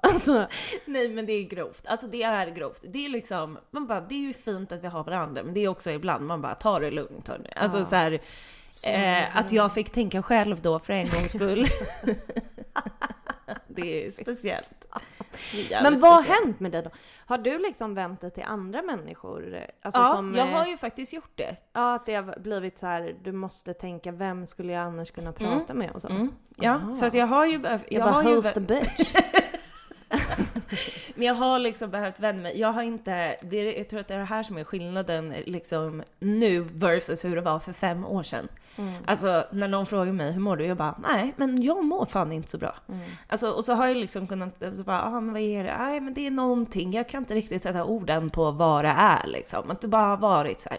[0.00, 0.46] Alltså,
[0.84, 1.84] Nej, men det är grovt.
[1.86, 2.82] Alltså det är grovt.
[2.88, 5.60] Det är liksom, man bara, det är ju fint att vi har varandra, men det
[5.60, 7.48] är också ibland man bara, ta det lugnt hörni.
[7.56, 7.84] Alltså Ja.
[7.84, 8.20] så här,
[8.68, 11.66] så Eh, att jag fick tänka själv då för en gångs skull.
[13.68, 14.81] det är speciellt.
[15.82, 16.90] Men vad har hänt med dig då?
[17.26, 19.66] Har du liksom vänt dig till andra människor?
[19.82, 21.56] Alltså Ja, som, jag eh, har ju faktiskt gjort det.
[21.72, 25.32] Ja, att det har blivit så här, du måste tänka vem skulle jag annars kunna
[25.32, 26.08] prata med och så.
[26.08, 26.32] Mm.
[26.56, 26.94] Ja, Aha.
[26.94, 27.60] så att jag har ju.
[27.62, 29.14] Jag, Jag bara, har ju the be- bitch?
[31.14, 32.60] men jag har liksom behövt vända mig.
[32.60, 33.36] Jag har inte...
[33.42, 37.24] Det är, jag tror att det är det här som är skillnaden liksom nu versus
[37.24, 38.48] hur det var för fem år sedan.
[38.78, 38.94] Mm.
[39.06, 40.66] Alltså när någon frågar mig hur mår du?
[40.66, 42.74] Jag bara nej, men jag mår fan inte så bra.
[42.88, 43.00] Mm.
[43.26, 45.76] Alltså, och så har jag liksom kunnat, så bara, ah, men vad är det?
[45.78, 46.92] Nej, men det är någonting.
[46.92, 49.70] Jag kan inte riktigt sätta orden på vad det är liksom.
[49.70, 50.78] Att det bara har varit så här.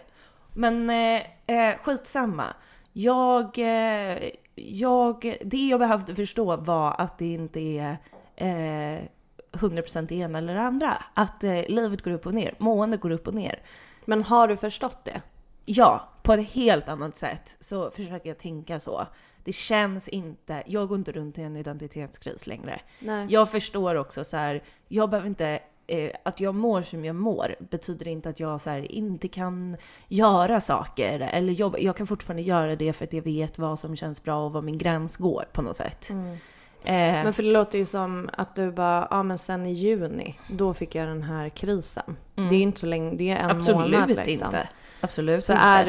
[0.54, 2.46] Men eh, eh, skitsamma.
[2.94, 7.98] Jag, eh, jag, det jag behövde förstå var att det inte är
[8.36, 9.04] eh,
[9.54, 11.04] 100% det ena eller det andra.
[11.14, 13.62] Att eh, livet går upp och ner, måendet går upp och ner.
[14.06, 15.22] Men har du förstått det?
[15.66, 19.08] Ja, på ett helt annat sätt så försöker jag tänka så.
[19.44, 22.82] Det känns inte, jag går inte runt i en identitetskris längre.
[23.00, 23.28] Nej.
[23.30, 27.56] Jag förstår också så här, jag behöver inte eh, att jag mår som jag mår
[27.60, 31.78] betyder inte att jag så här, inte kan göra saker eller jobba.
[31.78, 34.62] Jag kan fortfarande göra det för att jag vet vad som känns bra och var
[34.62, 36.10] min gräns går på något sätt.
[36.10, 36.38] Mm.
[36.86, 36.94] Eh,
[37.24, 40.74] Men för det låter ju som att du bara, ja men sen i juni, då
[40.74, 42.16] fick jag den här krisen.
[42.36, 42.50] mm.
[42.50, 44.32] Det är ju inte så länge, det är en Absolut månad liksom.
[44.48, 44.70] inte.
[45.02, 45.64] Absolut Så inte.
[45.64, 45.86] är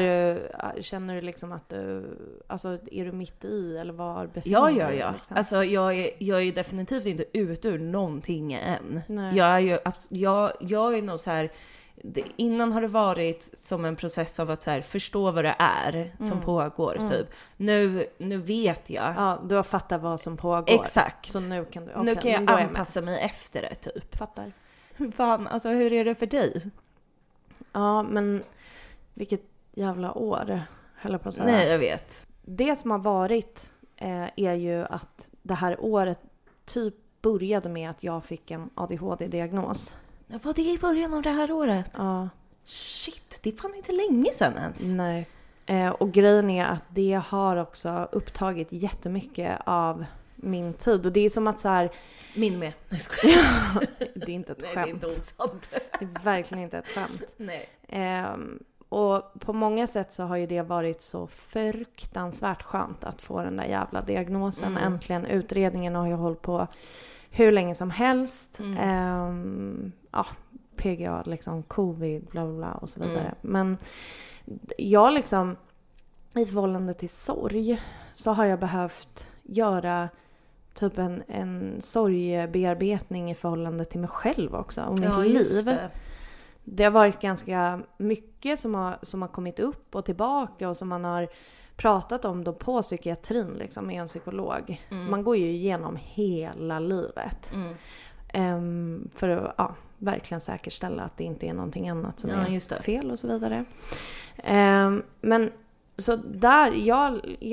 [0.75, 2.05] du, känner du liksom att du,
[2.47, 4.97] alltså är du mitt i eller var befinner Ja, du ja, dig?
[4.97, 5.11] ja.
[5.11, 5.37] Liksom?
[5.37, 9.01] Alltså jag är, jag är definitivt inte ute ur någonting än.
[9.07, 9.37] Nej.
[9.37, 9.77] Jag är ju,
[10.09, 11.49] jag, jag är nog så här,
[12.03, 15.55] det, innan har det varit som en process av att så här, förstå vad det
[15.59, 16.41] är som Mm.
[16.41, 17.09] pågår Mm.
[17.09, 17.27] typ.
[17.57, 19.13] Nu, nu vet jag.
[19.17, 20.63] Ja, du har fattat vad som pågår.
[20.81, 21.29] Exakt.
[21.31, 24.15] Så nu kan du, nu okej, kan jag anpassa mig efter det typ.
[24.17, 24.51] Fattar.
[25.15, 26.61] Fan, alltså hur är det för dig?
[27.71, 28.43] Ja, men
[29.13, 29.41] vilket
[29.73, 30.61] jävla år,
[30.95, 31.45] höll jag på att säga.
[31.47, 32.27] Nej, jag vet.
[32.41, 36.19] Det som har varit eh, är ju att det här året
[36.65, 39.95] typ började med att jag fick en ADHD-diagnos.
[40.27, 41.91] Var det i början av det här året?
[41.97, 42.29] Ja,
[42.67, 44.81] Shit, det är fan inte länge sedan ens.
[44.81, 45.27] nej.
[45.65, 51.05] Eh, och grejen är att det har också upptagit jättemycket av min tid.
[51.05, 51.89] Och det är som att så här,
[52.35, 52.73] Min med.
[52.89, 53.87] Nej, skojar.
[54.15, 54.93] det är inte ett Nej, det är skämt.
[55.03, 55.69] inte osant.
[55.99, 57.23] Det är verkligen inte ett skämt.
[57.37, 57.69] Nej.
[57.87, 58.59] Ehm,
[58.95, 63.57] och på många sätt så har ju det varit så fruktansvärt skönt att få den
[63.57, 64.77] där jävla diagnosen.
[64.77, 64.93] Mm.
[64.93, 65.25] Äntligen.
[65.25, 66.67] Utredningen har ju hållit på
[67.29, 68.59] hur länge som helst.
[68.59, 68.77] Mm.
[68.77, 70.25] Ehm, ja,
[70.75, 73.19] PGA, liksom covid, bla bla bla och så vidare.
[73.19, 73.35] Mm.
[73.41, 73.77] Men
[74.77, 75.55] jag liksom,
[76.35, 77.81] i förhållande till sorg,
[78.13, 80.09] så har jag behövt göra
[80.73, 85.65] typ en, en sorgebearbetning i förhållande till mig själv också och mitt Ja, liv.
[85.65, 85.89] det.
[86.65, 90.87] Det har varit ganska mycket som har, som har kommit upp och tillbaka och som
[90.87, 91.27] man har
[91.75, 94.81] pratat om då på psykiatrin liksom med en psykolog.
[94.89, 95.11] Mm.
[95.11, 97.53] Man går ju igenom hela livet.
[97.53, 97.75] Mm.
[98.33, 102.81] Ehm, för att ja, verkligen säkerställa att det inte är någonting annat som Ja, är
[102.81, 103.65] fel och så vidare.
[104.37, 105.51] Ehm, men
[105.97, 106.99] så där, jag,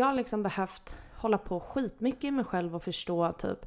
[0.04, 3.66] har liksom behövt hålla på skitmycket i mig själv och förstå typ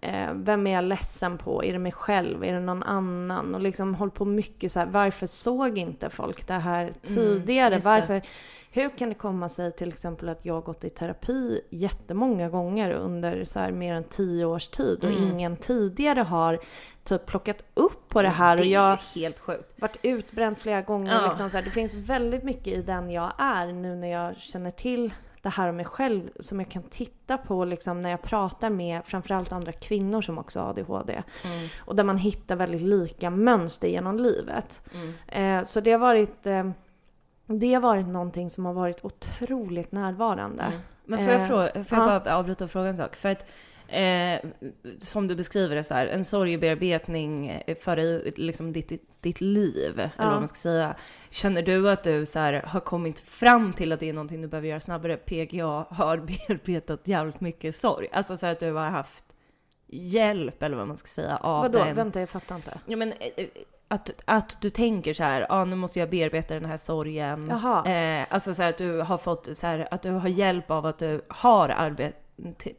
[0.00, 1.64] eh, vem är jag ledsen på?
[1.64, 2.44] Är det mig själv?
[2.44, 3.54] Är det någon annan?
[3.54, 7.66] Och liksom håll på mycket så här, varför såg inte folk det här tidigare?
[7.66, 7.90] Mm, just det.
[7.90, 8.22] varför,
[8.72, 12.90] hur kan det komma sig till exempel att jag har gått i terapi jättemånga gånger
[12.90, 15.22] under så här mer än tio års tid och Mm.
[15.30, 16.58] ingen tidigare har
[17.04, 19.74] typ plockat upp på det här och Det jag är helt sjukt.
[19.80, 21.12] varit utbränd flera gånger.
[21.14, 21.26] Ja.
[21.28, 24.70] Liksom så här, det finns väldigt mycket i den jag är nu när jag känner
[24.70, 28.70] till det här om mig själv som jag kan titta på liksom, när jag pratar
[28.70, 31.22] med framförallt andra kvinnor som också har ADHD.
[31.44, 31.68] Mm.
[31.78, 34.82] Och där man hittar väldigt lika mönster genom livet.
[34.94, 35.14] Mm.
[35.60, 36.70] Eh, så det har varit eh,
[37.46, 40.62] det har varit någonting som har varit otroligt närvarande.
[40.62, 40.80] Mm.
[41.04, 42.20] Men får jag, Eh, fråga, får jag ja.
[42.20, 43.16] bara avbryta och fråga en sak?
[43.16, 43.46] För att
[43.90, 44.40] eh,
[44.98, 50.10] som du beskriver det så här, en sorgebearbetning för i, liksom ditt, ditt liv, eller
[50.18, 50.30] Ja.
[50.30, 50.94] vad man ska säga.
[51.30, 54.48] Känner du att du så här, har kommit fram till att det är någonting du
[54.48, 55.16] behöver göra snabbare?
[55.16, 56.16] PGA har
[56.48, 58.08] bearbetat jävligt mycket sorg.
[58.12, 59.24] Alltså så här att du har haft
[59.92, 61.84] hjälp, eller vad man ska säga, av Vadå?
[61.84, 61.96] den.
[61.96, 62.78] Vänta, jag fattar inte.
[62.86, 63.46] Ja, men, eh, eh,
[63.88, 67.50] att, att du tänker så här, ah, nu måste jag bearbeta den här sorgen.
[67.50, 70.86] Eh, alltså så här, att du har fått så här, att du har hjälp av
[70.86, 72.29] att du har arbet, t- att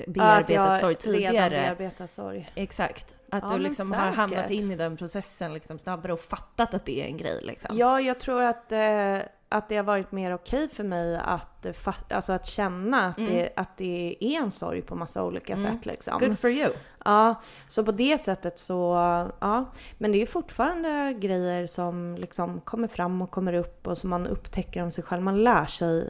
[0.07, 1.49] bearbetat sorg redan tidigare.
[1.49, 2.51] bearbetar sorg.
[2.55, 3.15] Exakt.
[3.29, 6.85] Att Ja, du liksom har hamnat in i den processen liksom snabbare och fattat att
[6.85, 7.77] det är en grej liksom.
[7.77, 9.17] Ja, jag tror att, eh,
[9.49, 11.65] att det har varit mer okej för mig att,
[12.11, 13.33] alltså att känna att, Mm.
[13.33, 15.73] det, att det är en sorg på massa olika Mm.
[15.73, 15.85] sätt.
[15.85, 16.19] Liksom.
[16.19, 16.71] Good for you.
[17.05, 17.35] Ja,
[17.67, 18.93] så på det sättet så,
[19.39, 19.65] ja.
[19.97, 24.09] Men det är ju fortfarande grejer som liksom kommer fram och kommer upp och som
[24.09, 25.21] man upptäcker om sig själv.
[25.23, 26.09] Man lär sig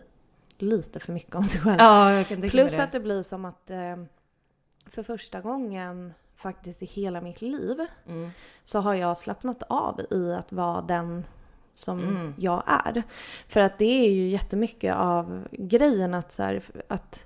[0.62, 1.76] lite för mycket om sig själv.
[1.80, 2.84] Ja, jag kan Plus det.
[2.84, 3.96] att det blir som att eh,
[4.90, 8.32] för första gången faktiskt i hela mitt liv Mm.
[8.64, 11.26] så har jag slappnat av i att vara den
[11.74, 12.34] som Mm.
[12.38, 13.04] jag är.
[13.48, 17.26] För att det är ju jättemycket av grejen att, så här, att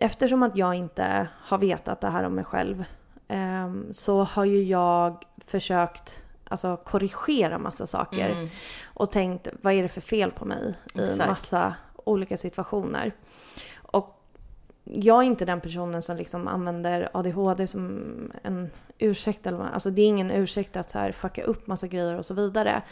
[0.00, 2.84] eftersom att jag inte har vetat det här om mig själv
[3.28, 8.48] ehm, så har ju jag försökt alltså, korrigera massa saker Mm.
[8.84, 11.28] och tänkt vad är det för fel på mig i Exakt.
[11.28, 11.74] massa
[12.04, 13.12] olika situationer.
[13.76, 14.16] Och
[14.84, 19.46] jag är inte den personen som liksom använder ADHD som en ursäkt.
[19.46, 22.26] Eller vad, alltså det är ingen ursäkt att så här fucka upp massa grejer och
[22.26, 22.82] så vidare.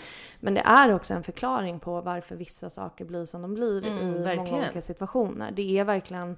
[0.41, 3.99] Men det är också en förklaring på varför vissa saker blir som de blir Mm,
[3.99, 4.65] i många verkligen.
[4.65, 5.51] olika situationer.
[5.51, 6.37] Det är verkligen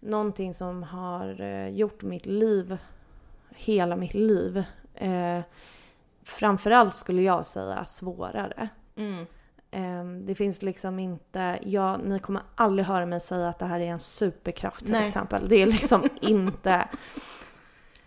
[0.00, 2.78] någonting som har eh, gjort mitt liv,
[3.50, 5.40] hela mitt liv, eh,
[6.22, 8.68] framförallt skulle jag säga svårare.
[8.96, 9.26] Mm.
[9.74, 13.80] Ehm, Det finns liksom inte, ja, ni kommer aldrig höra mig säga att det här
[13.80, 15.06] är en superkraft till Nej.
[15.06, 15.48] exempel.
[15.48, 16.88] Det är liksom inte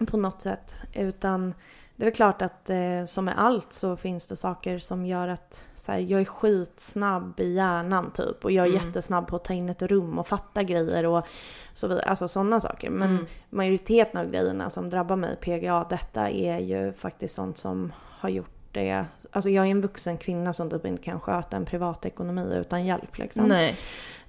[0.08, 0.76] på något sätt.
[0.94, 1.54] Utan
[1.96, 5.28] det är väl klart att eh, som med allt så finns det saker som gör
[5.28, 8.86] att så här, jag är skitsnabb i hjärnan typ och jag är Mm.
[8.86, 11.26] jättesnabb på att ta in ett rum och fatta grejer och
[11.74, 12.06] så vidare.
[12.06, 12.90] Alltså sådana saker.
[12.90, 13.26] Men Mm.
[13.50, 18.55] majoriteten av grejerna som drabbar mig PGA, detta är ju faktiskt sånt som har gjort
[18.76, 19.06] det.
[19.32, 23.18] Alltså jag är en vuxen kvinna som typ inte kan sköta en privatekonomi utan hjälp
[23.18, 23.46] liksom.
[23.46, 23.76] Nej.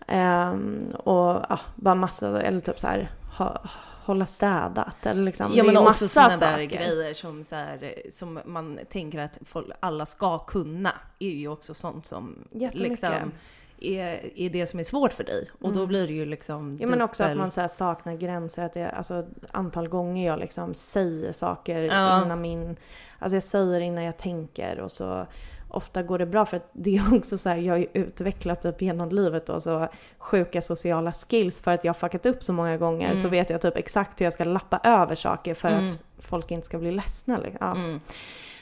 [0.06, 3.61] Ehm, och ja, bara massa, eller typ så här, ha,
[4.04, 5.46] hålla städat eller liksom.
[5.54, 9.38] Ja det är men också sådana där grejer som, så här, som man tänker att
[9.44, 13.32] folk, alla ska kunna är ju också sånt som liksom
[13.81, 15.49] är, är det som är svårt för dig.
[15.61, 15.89] Och då Mm.
[15.89, 19.25] blir det ju liksom Ja men också att man så saknar gränser, att det, alltså
[19.53, 22.23] antal gånger jag liksom säger saker Ja.
[22.25, 22.77] innan min,
[23.19, 25.27] alltså jag säger innan jag tänker och så
[25.69, 28.65] ofta går det bra för att det är också så här, jag har ju utvecklat
[28.65, 32.53] upp genom livet och så sjuka sociala skills för att jag har fuckat upp så
[32.53, 33.31] många gånger så Mm.
[33.31, 35.85] vet jag typ exakt hur jag ska lappa över saker för Mm.
[35.87, 37.37] att folk inte ska bli ledsna.
[37.37, 37.59] Liksom.
[37.61, 37.75] Ja.
[37.75, 38.01] Mm.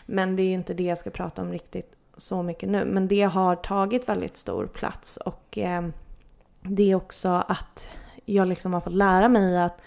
[0.07, 2.85] Men det är ju inte det jag ska prata om riktigt så mycket nu.
[2.85, 5.89] Men det har tagit väldigt stor plats och eh,
[6.63, 7.89] det är också att
[8.25, 9.81] jag liksom har fått lära mig att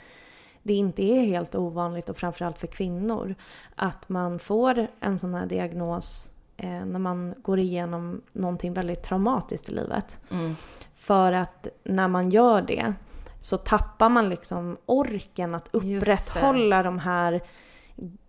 [0.63, 3.35] det inte är helt ovanligt och framförallt för kvinnor
[3.75, 9.69] att man får en sån här diagnos eh, när man går igenom någonting väldigt traumatiskt
[9.69, 10.19] i livet.
[10.31, 10.55] Mm.
[10.95, 12.93] För att när man gör det
[13.41, 17.41] så tappar man liksom orken att upprätthålla de här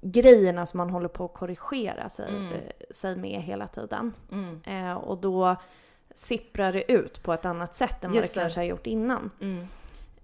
[0.00, 2.52] grejerna som man håller på att korrigera sig, Mm.
[2.52, 4.12] eh, sig med hela tiden.
[4.32, 4.60] Mm.
[4.64, 5.56] Eh, och då
[6.14, 8.34] sipprar det ut på ett annat sätt än vad det.
[8.34, 9.30] kanske har gjort innan.
[9.40, 9.66] Mm.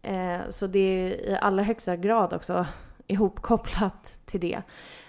[0.02, 2.66] Eh, så det är i allra högsta grad också
[3.06, 4.62] ihopkopplat till det.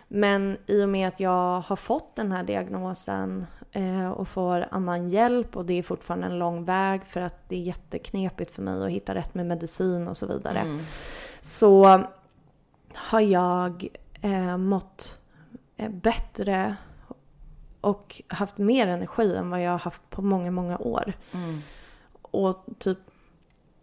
[0.08, 5.10] Men i och med att jag har fått den här diagnosen eh, och får annan
[5.10, 8.84] hjälp och det är fortfarande en lång väg för att det är jätteknepigt för mig
[8.86, 10.60] att hitta rätt med medicin och så vidare.
[10.60, 10.80] Mm.
[11.42, 12.04] Så
[12.94, 13.88] har jag
[14.26, 15.18] eh, mått
[15.78, 16.76] eh, bättre
[17.82, 21.14] och haft mer energi än vad jag har haft på många, många år.
[21.32, 21.62] Mm.
[22.22, 22.98] Och typ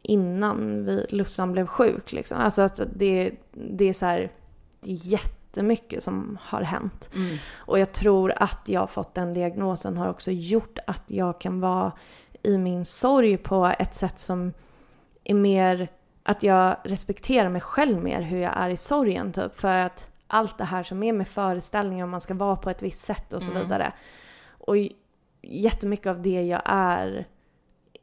[0.02, 2.38] innan vi, Lussan blev sjuk liksom.
[2.38, 4.32] Alltså att det, det är så här,
[4.80, 7.10] det är jättemycket som har hänt.
[7.14, 7.36] Mm.
[7.56, 11.92] Och jag tror att jag fått den diagnosen har också gjort att jag kan vara
[12.42, 14.52] i min sorg på ett sätt som
[15.24, 15.88] är mer
[16.22, 19.60] att jag respekterar mig själv mer hur jag är i sorgen typ.
[19.60, 22.82] För att allt det här som är med föreställningar om man ska vara på ett
[22.82, 23.62] visst sätt och så Mm.
[23.62, 23.92] vidare.
[24.58, 24.74] Och
[25.42, 27.26] jättemycket av det jag är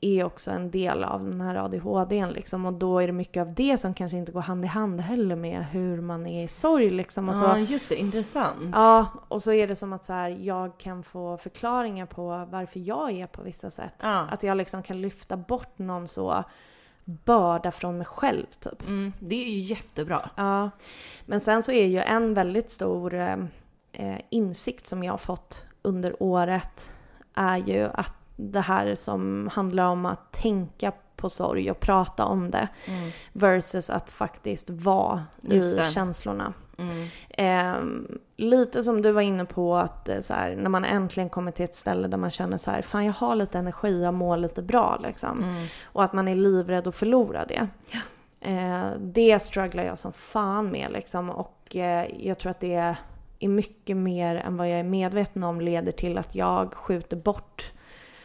[0.02, 2.66] är också en del av den här ADHDn liksom.
[2.66, 5.36] Och då är det mycket av det som kanske inte går hand i hand heller
[5.36, 7.30] med hur man är i sorg liksom.
[7.30, 8.72] Och så, Ja just det, intressant.
[8.76, 12.80] Ja, och så är det som att så här, jag kan få förklaringar på varför
[12.80, 13.96] jag är på vissa sätt.
[14.02, 14.28] Ja.
[14.32, 16.44] Att jag liksom kan lyfta bort någon så
[17.26, 18.82] börda från mig själv typ.
[18.82, 19.14] Mm.
[19.20, 20.30] Det är ju jättebra.
[20.36, 20.70] Ja,
[21.26, 23.36] men sen så är ju en väldigt stor eh,
[23.92, 26.92] eh, insikt som jag har fått under året
[27.34, 32.52] är ju att det här som handlar om att tänka på sorg och prata om
[32.52, 33.10] det Mm.
[33.34, 36.54] versus att faktiskt vara i känslorna.
[36.78, 37.08] Mm.
[37.30, 41.52] Eh, lite som du var inne på att eh, så här, när man äntligen kommer
[41.52, 44.38] till ett ställe där man känner så här, fan jag har lite energi, jag mår
[44.38, 45.44] lite bra liksom.
[45.44, 45.66] Mm.
[45.84, 47.68] Och att man är livrädd att förlora det.
[48.42, 51.30] Eh, det strugglar jag som fan med liksom.
[51.30, 52.74] Och eh, jag tror att det
[53.40, 57.72] är mycket mer än vad jag är medveten om leder till att jag skjuter bort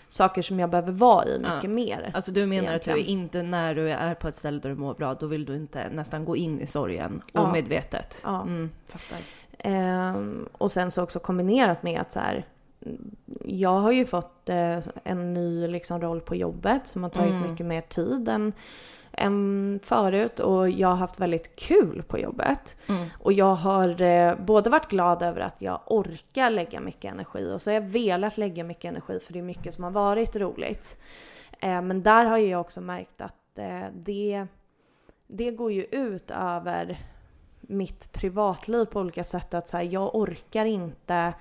[0.09, 1.69] saker som jag behöver vara i mycket Ja.
[1.69, 2.11] mer.
[2.15, 3.21] Alltså du menar att du Egentligen.
[3.21, 5.89] inte när du är på ett ställe där du mår bra, då vill du inte
[5.91, 7.41] nästan gå in i sorgen Ja.
[7.41, 8.21] omedvetet?
[8.25, 8.43] Ja.
[8.43, 9.19] Mm, fattar.
[9.59, 12.45] Ehm, och sen så också kombinerat med att så här,
[13.45, 17.51] jag har ju fått eh, en ny liksom, roll på jobbet som har tagit Mm.
[17.51, 18.53] mycket mer tid än,
[19.13, 22.77] än förut och jag har haft väldigt kul på jobbet.
[22.89, 23.07] Mm.
[23.21, 27.63] Och jag har eh, både varit glad över att jag orkar lägga mycket energi och
[27.63, 30.99] så har jag velat lägga mycket energi för det är mycket som har varit roligt.
[31.61, 34.47] Eh, men där har jag också märkt att eh, det,
[35.27, 36.99] det går ju ut över
[37.69, 39.55] mitt privatliv på olika sätt.
[39.55, 41.35] Att så här, jag orkar inte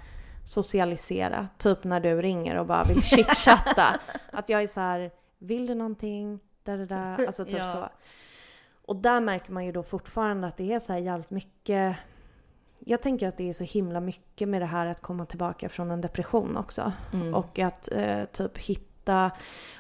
[0.45, 1.47] socialisera.
[1.57, 3.99] Typ när du ringer och bara vill chitchatta.
[4.31, 6.39] att jag är så här, vill du någonting?
[6.63, 7.25] Da, da, da.
[7.25, 7.71] Alltså typ Ja.
[7.71, 7.89] så.
[8.85, 11.97] Och där märker man ju då fortfarande att det är så här jävligt mycket
[12.85, 15.91] jag tänker att det är så himla mycket med det här att komma tillbaka från
[15.91, 16.91] en depression också.
[17.13, 17.33] Mm.
[17.33, 19.31] Och att eh, typ hitta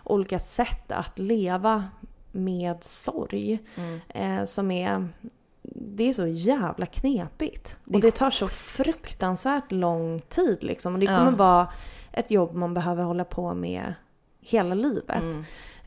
[0.03, 1.83] olika sätt att leva
[2.31, 3.59] med sorg.
[3.75, 3.99] Mm.
[4.09, 5.07] Eh, som är...
[5.75, 7.77] Det är så jävla knepigt.
[7.83, 10.93] Det och det tar så fruktansvärt lång tid liksom.
[10.93, 11.37] Och det kommer Ja.
[11.37, 11.67] vara
[12.11, 13.93] ett jobb man behöver hålla på med
[14.39, 15.23] hela livet.
[15.23, 15.39] Mm.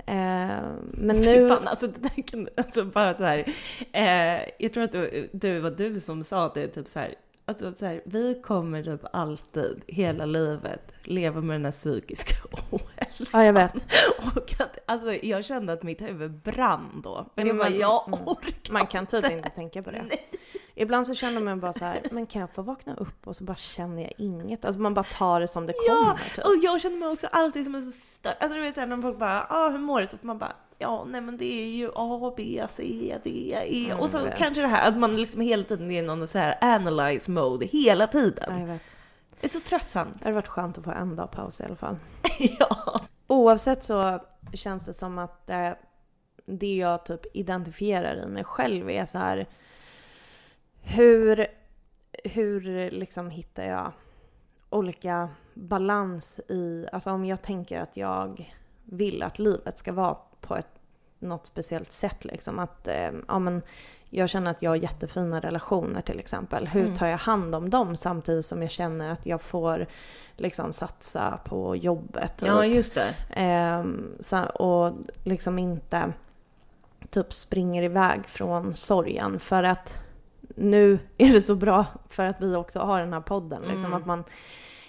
[0.07, 0.57] Eh,
[0.93, 1.49] men nu...
[1.49, 3.53] Fan, alltså, det där kan, alltså bara så här.
[3.93, 7.15] Eh, jag tror att det, det var du som sa det, typ så här.
[7.49, 12.35] Alltså så här, vi kommer typ alltid, hela livet, leva med den här psykiska
[12.71, 13.41] ohälsan.
[13.41, 13.85] Ja, jag vet.
[14.37, 17.27] Och att, alltså jag kände att mitt huvud brann då.
[17.35, 18.21] Men Ja, men- jag mm.
[18.29, 20.03] orkar Man kan typ inte tänka på det.
[20.09, 20.29] Nej.
[20.75, 23.45] Ibland så känner man bara så här, men kan jag få vakna upp och så
[23.45, 24.65] bara känner jag inget?
[24.65, 26.19] Alltså man bara tar det som det Ja, kommer.
[26.35, 26.45] Typ.
[26.45, 28.29] och jag känner mig också alltid som en så stö...
[28.41, 30.07] Alltså du vet såhär när folk bara ah, hur mår du?
[30.07, 33.85] Typ man bara ja nej men det är ju A, B, C, D, E.
[33.87, 36.39] Mm, och så kanske det här att man liksom hela tiden är i någon så
[36.39, 38.45] här analyze mode hela tiden.
[38.49, 38.97] Ja, jag vet.
[39.41, 40.15] Det är så tröttsamt.
[40.19, 41.97] Det hade varit skönt att få en dag paus i alla fall.
[42.59, 43.01] ja.
[43.27, 44.21] Oavsett så
[44.53, 45.71] känns det som att eh,
[46.47, 49.47] det jag typ identifierar i mig själv är så här
[50.83, 51.47] hur,
[52.25, 53.93] hur liksom hittar jag
[54.71, 58.55] olika balans i, alltså om jag tänker att jag
[58.85, 60.17] vill att livet ska vara
[60.49, 60.69] på ett,
[61.19, 63.63] något speciellt sätt liksom att, eh, ja men
[64.11, 66.67] jag känner att jag har jättefina relationer till exempel.
[66.69, 66.95] Hur Mm.
[66.97, 69.87] tar jag hand om dem samtidigt som jag känner att jag får
[70.37, 72.43] liksom satsa på jobbet?
[72.47, 72.75] ja, typ.
[72.75, 73.15] just det.
[73.31, 74.93] Ehm, så, och
[75.25, 76.13] liksom inte
[77.11, 79.99] typ springer iväg från sorgen för att
[80.57, 83.63] nu är det så bra för att vi också har den här podden.
[83.63, 83.95] Liksom, Mm.
[83.95, 84.25] att man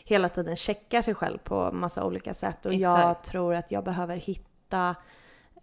[0.03, 2.65] hela tiden checkar sig själv på massa olika sätt.
[2.65, 3.25] Och jag Exakt.
[3.31, 4.95] tror att jag behöver hitta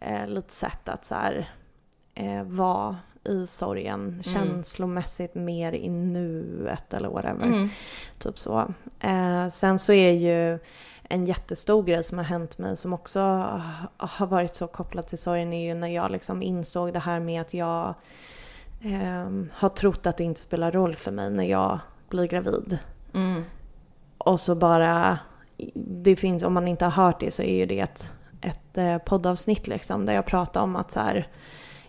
[0.01, 1.49] eh, lite sätt att så här,
[2.15, 7.47] eh, vara i sorgen känslomässigt mer i nuet eller whatever.
[7.47, 7.69] Mm.
[8.19, 8.75] Typ så.
[9.01, 10.59] Eh, sen så är ju
[11.09, 13.61] en jättestor grej som har hänt mig som också ha-
[13.97, 17.41] har varit så kopplat till sorgen är ju när jag liksom insåg det här med
[17.41, 17.95] att jag
[18.83, 21.79] ehm, har trott att det inte spelar roll för mig när jag
[22.09, 22.79] blir gravid.
[23.15, 23.45] Mm.
[24.19, 25.19] Och så bara,
[25.75, 28.13] det finns, om man inte har hört det så är ju det ett,
[28.45, 31.29] ett eh, poddavsnitt liksom där jag pratar om att så här,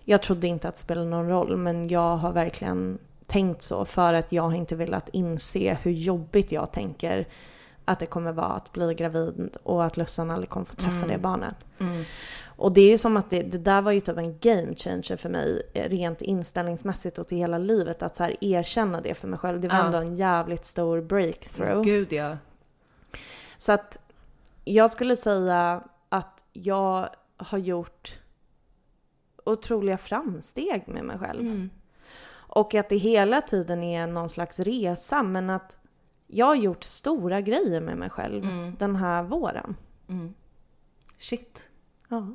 [0.03, 2.97] jag trodde inte att det spelade någon roll men jag har verkligen
[3.27, 7.27] tänkt så för att jag har inte velat inse hur jobbigt jag tänker
[7.85, 11.07] att det kommer vara att bli gravid och att Lussan aldrig kommer få träffa Mm.
[11.07, 11.55] det barnet.
[11.79, 12.03] Mm.
[12.57, 15.15] Och det är ju som att det, det där var ju typ en game changer
[15.15, 19.27] för mig eh, rent inställningsmässigt och till hela livet att så här erkänna det för
[19.27, 19.59] mig själv.
[19.61, 19.85] Det var Ja.
[19.85, 21.81] ändå en jävligt stor breakthrough.
[21.83, 22.37] Gud ja.
[23.57, 23.97] Så att
[24.65, 25.83] jag skulle säga
[26.55, 28.19] jag har gjort
[29.45, 31.41] otroliga framsteg med mig själv.
[31.41, 31.69] Mm.
[32.47, 35.77] Och att det hela tiden är någon slags resa men att
[36.27, 38.75] jag har gjort stora grejer med mig själv Mm.
[38.79, 39.75] den här våren.
[40.09, 40.33] Mm.
[41.19, 41.69] Shit.
[42.09, 42.27] Ja.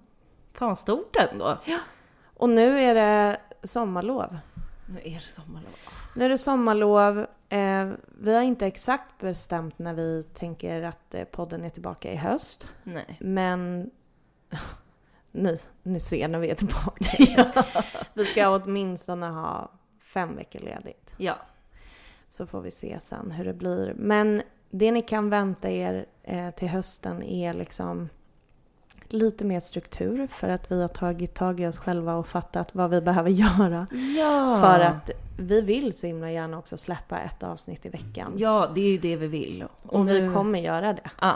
[0.53, 1.59] Fan stort ändå.
[2.37, 4.39] Och nu är det sommarlov.
[4.87, 5.71] Nu är det sommarlov.
[6.17, 7.27] Nu är det sommarlov.
[7.49, 12.17] Eh, vi har inte exakt bestämt när vi tänker att eh, podden är tillbaka i
[12.17, 12.75] höst.
[12.85, 13.17] Nej.
[13.21, 13.91] Men
[15.33, 17.45] ni, ni ser när vi är tillbaka.
[18.15, 19.71] Vi ska åtminstone ha
[20.01, 21.15] fem veckor ledigt.
[21.17, 21.35] Ja.
[22.29, 23.95] Så får vi se sen hur det blir.
[23.97, 28.09] Men det ni kan vänta er eh, till hösten är liksom
[29.09, 32.91] lite mer struktur för att vi har tagit tag i oss själva och fattat vad
[32.91, 33.87] vi behöver göra.
[34.19, 34.61] Ja.
[34.63, 38.33] För att vi vill så himla gärna också släppa ett avsnitt i veckan.
[38.37, 39.65] Ja, det är ju det vi vill.
[39.83, 41.11] och nu- vi kommer göra det.
[41.21, 41.35] Ja.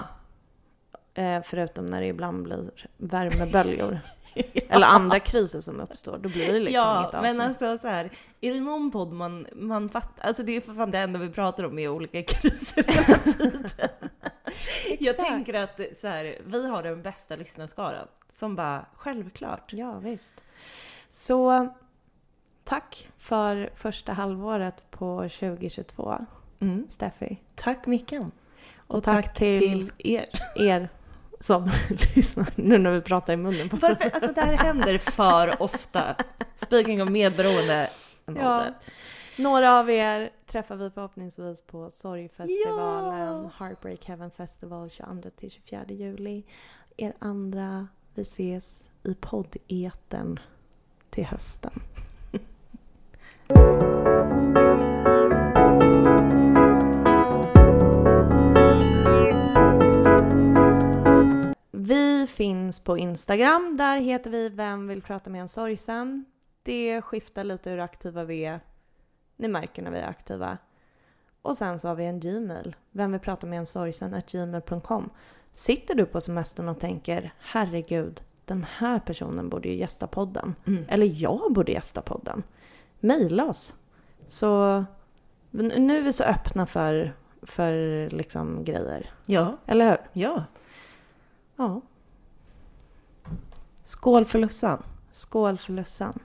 [1.14, 3.98] Eh, förutom när det ibland blir värmeböljor.
[4.68, 6.18] Eller andra kriser som uppstår.
[6.18, 7.36] Då blir det liksom ja, inget avsnitt.
[7.36, 8.10] men alltså så här,
[8.40, 11.30] är det någon podd man, man fattar, alltså det är för fan det enda vi
[11.30, 13.64] pratar om är olika kriser hela tiden.
[14.98, 19.72] Jag tänker att så här, vi har den bästa lyssnarskaran som bara, självklart.
[19.72, 20.44] Ja, visst.
[21.08, 21.68] Så
[22.64, 26.26] tack för första halvåret på 2022,
[26.60, 26.86] Mm.
[26.88, 27.36] Steffi.
[27.54, 28.30] Tack Mickan.
[28.86, 30.28] Och, tack, till, till er.
[30.56, 30.88] er
[31.40, 31.70] som
[32.14, 36.16] lyssnar nu när vi pratar i munnen på Varför, alltså det här händer för ofta.
[36.54, 37.90] Speaking of medberoende.
[38.26, 38.64] Ja.
[39.38, 46.44] Några av er träffar vi förhoppningsvis på Sorgfestivalen, Heartbreak Heaven Festival 22-24 juli.
[46.96, 50.40] Er andra, vi ses i poddeten
[51.10, 51.72] till hösten.
[61.86, 63.76] Vi finns på Instagram.
[63.76, 66.24] Där heter vi Vem vill prata med en sorgsen?
[66.62, 68.60] Det skiftar lite hur aktiva vi är.
[69.36, 70.58] Ni märker när vi är aktiva.
[71.42, 72.76] Och sen så har vi en Gmail.
[72.90, 74.22] Vem vill prata med en sorgsen?
[74.30, 75.10] gmail.com.
[75.52, 80.54] Sitter du på semestern och tänker herregud, den här personen borde ju gästa podden.
[80.66, 80.84] Mm.
[80.88, 82.42] Eller jag borde gästa podden.
[83.00, 83.74] Maila oss.
[84.28, 84.84] Så
[85.50, 89.10] nu är vi så öppna för, för liksom grejer.
[89.26, 90.22] Ja, Eller hur?
[90.22, 90.44] ja.
[91.56, 91.80] Ja.
[93.84, 94.82] Skål för Lussan.
[95.10, 96.18] Skål för Lussan.